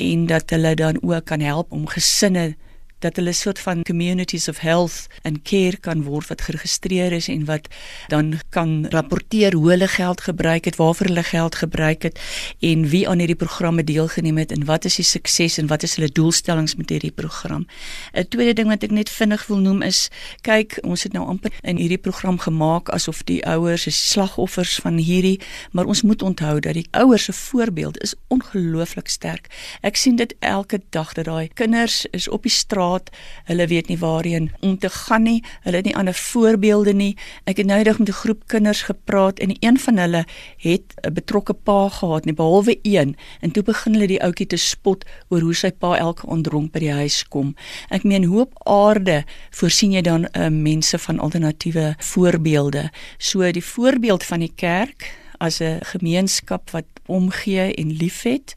en 0.00 0.26
dat 0.32 0.50
hulle 0.54 0.74
dan 0.80 1.00
ook 1.02 1.28
kan 1.28 1.44
help 1.44 1.72
om 1.72 1.86
gesinne 1.90 2.54
dat 3.04 3.20
hulle 3.20 3.32
soort 3.36 3.60
van 3.60 3.82
communities 3.84 4.48
of 4.48 4.62
health 4.64 5.06
and 5.22 5.42
care 5.44 5.76
kan 5.84 6.02
word 6.08 6.28
wat 6.32 6.44
geregistreer 6.46 7.12
is 7.12 7.28
en 7.28 7.44
wat 7.48 7.68
dan 8.12 8.34
kan 8.54 8.86
rapporteer 8.94 9.54
hoe 9.54 9.70
hulle 9.70 9.88
geld 9.88 10.20
gebruik 10.24 10.64
het, 10.64 10.76
waarvoor 10.80 11.06
hulle 11.06 11.22
geld 11.22 11.54
gebruik 11.54 12.02
het 12.08 12.20
en 12.60 12.88
wie 12.88 13.04
aan 13.08 13.20
hierdie 13.20 13.38
programme 13.38 13.84
deelgeneem 13.84 14.38
het 14.40 14.52
en 14.52 14.64
wat 14.64 14.84
is 14.88 14.96
die 15.00 15.06
sukses 15.06 15.58
en 15.58 15.68
wat 15.68 15.82
is 15.82 15.96
hulle 15.98 16.08
doelstellings 16.08 16.76
met 16.80 16.90
hierdie 16.90 17.12
program. 17.12 17.66
'n 18.12 18.28
Tweede 18.28 18.52
ding 18.52 18.68
wat 18.68 18.82
ek 18.82 18.90
net 18.90 19.10
vinnig 19.10 19.46
wil 19.46 19.58
noem 19.58 19.82
is 19.82 20.08
kyk, 20.42 20.78
ons 20.82 21.02
het 21.02 21.12
nou 21.12 21.26
amper 21.26 21.52
in 21.62 21.76
hierdie 21.76 22.00
program 22.00 22.38
gemaak 22.38 22.88
asof 22.88 23.22
die 23.24 23.44
ouers 23.46 23.86
is 23.86 24.10
slagoffers 24.10 24.76
van 24.76 24.96
hierdie, 24.96 25.40
maar 25.72 25.84
ons 25.84 26.02
moet 26.02 26.22
onthou 26.22 26.60
dat 26.60 26.74
die 26.74 26.88
ouers 26.90 27.24
se 27.24 27.32
voorbeeld 27.32 28.02
is 28.02 28.14
ongelooflik 28.28 29.08
sterk. 29.08 29.46
Ek 29.82 29.96
sien 29.96 30.16
dit 30.16 30.34
elke 30.38 30.80
dag 30.90 31.12
dat 31.12 31.24
daai 31.24 31.48
kinders 31.54 32.06
is 32.10 32.28
op 32.28 32.42
die 32.42 32.52
straat 32.52 32.93
praat. 32.94 33.10
Hulle 33.44 33.66
weet 33.66 33.88
nie 33.88 33.98
waarheen 33.98 34.50
om 34.60 34.78
te 34.78 34.88
gaan 34.88 35.22
nie. 35.22 35.42
Hulle 35.62 35.76
het 35.76 35.84
nie 35.84 35.96
ander 35.96 36.14
voorbeelde 36.14 36.92
nie. 36.94 37.16
Ek 37.44 37.58
het 37.58 37.66
nou 37.66 37.78
eendag 37.78 37.98
met 37.98 38.08
'n 38.08 38.12
groep 38.12 38.46
kinders 38.46 38.82
gepraat 38.82 39.38
en 39.38 39.56
een 39.60 39.78
van 39.78 39.98
hulle 39.98 40.24
het 40.58 40.94
'n 41.02 41.12
betrokke 41.12 41.54
pa 41.54 41.88
gehad, 41.88 42.24
nie 42.24 42.34
behalwe 42.34 42.78
een. 42.82 43.16
En 43.40 43.50
toe 43.50 43.62
begin 43.62 43.92
hulle 43.92 44.06
die 44.06 44.22
ouetjie 44.22 44.46
te 44.46 44.56
spot 44.56 45.04
oor 45.28 45.40
hoe 45.40 45.54
sy 45.54 45.70
pa 45.70 45.96
elke 45.96 46.26
ondronk 46.26 46.72
by 46.72 46.78
die 46.78 46.92
huis 46.92 47.28
kom. 47.28 47.54
Ek 47.88 48.04
meen 48.04 48.24
hoe 48.24 48.40
op 48.40 48.52
aarde 48.66 49.24
voorsien 49.50 49.92
jy 49.92 50.00
dan 50.02 50.28
uh, 50.32 50.48
mense 50.48 50.98
van 50.98 51.18
alternatiewe 51.18 51.94
voorbeelde? 51.98 52.90
So 53.18 53.50
die 53.50 53.64
voorbeeld 53.64 54.24
van 54.24 54.38
die 54.38 54.52
kerk 54.54 55.23
as 55.44 55.60
'n 55.60 55.78
gemeenskap 55.92 56.70
wat 56.70 56.88
omgee 57.06 57.74
en 57.74 57.92
liefhet, 57.92 58.54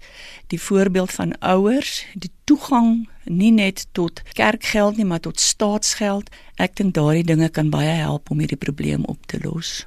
die 0.48 0.62
voorbeeld 0.62 1.12
van 1.12 1.40
ouers, 1.40 2.06
die 2.14 2.32
toegang 2.44 3.10
nie 3.24 3.52
net 3.52 3.88
tot 3.92 4.22
kerkgeld 4.34 4.98
nie, 4.98 5.06
maar 5.06 5.20
tot 5.20 5.40
staatsgeld. 5.40 6.30
Ek 6.56 6.76
dink 6.76 6.94
daardie 6.94 7.24
dinge 7.24 7.50
kan 7.50 7.70
baie 7.70 7.96
help 8.00 8.32
om 8.32 8.40
hierdie 8.40 8.58
probleem 8.58 9.04
op 9.06 9.26
te 9.26 9.40
los. 9.44 9.86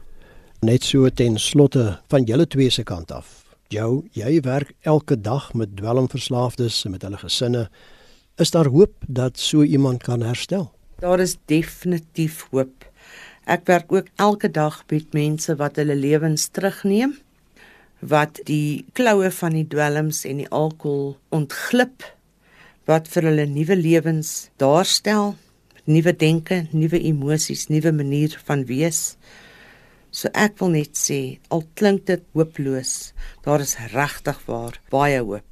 Net 0.61 0.85
so 0.85 1.09
ten 1.09 1.39
slotte 1.39 2.01
van 2.09 2.25
julle 2.29 2.47
twee 2.47 2.71
se 2.71 2.83
kant 2.83 3.13
af. 3.13 3.45
Jou, 3.69 4.05
jy 4.13 4.41
werk 4.41 4.73
elke 4.83 5.21
dag 5.21 5.53
met 5.55 5.77
dwelmverslaafdes 5.77 6.85
en 6.85 6.91
met 6.91 7.03
hulle 7.03 7.17
gesinne. 7.17 7.69
Is 8.37 8.51
daar 8.51 8.67
hoop 8.67 8.93
dat 9.07 9.39
so 9.39 9.63
iemand 9.63 10.03
kan 10.03 10.21
herstel? 10.21 10.73
Daar 11.01 11.21
is 11.21 11.37
definitief 11.45 12.47
hoop. 12.51 12.89
Ek 13.48 13.66
werk 13.66 13.92
ook 13.92 14.09
elke 14.16 14.50
dag 14.50 14.83
met 14.90 15.12
mense 15.16 15.57
wat 15.57 15.76
hulle 15.81 15.96
lewens 15.96 16.48
terugneem, 16.53 17.16
wat 18.00 18.40
die 18.48 18.85
kloue 18.92 19.31
van 19.31 19.57
die 19.57 19.66
dwelms 19.68 20.24
en 20.29 20.40
die 20.42 20.48
alkohol 20.48 21.16
ontglip 21.29 22.05
wat 22.88 23.09
vir 23.12 23.29
hulle 23.29 23.46
nuwe 23.46 23.76
lewens 23.76 24.50
daarstel, 24.59 25.37
nuwe 25.85 26.12
denke, 26.16 26.64
nuwe 26.72 26.98
emosies, 27.07 27.68
nuwe 27.70 27.92
manier 27.92 28.35
van 28.48 28.64
wees. 28.66 29.16
So 30.11 30.31
ek 30.35 30.59
wil 30.59 30.74
net 30.74 30.98
sê, 30.98 31.38
al 31.55 31.62
klink 31.79 32.09
dit 32.11 32.24
hooploos, 32.35 33.12
daar 33.44 33.62
is 33.62 33.76
regtig 33.94 34.40
waar 34.48 34.81
baie 34.90 35.20
hoop. 35.22 35.46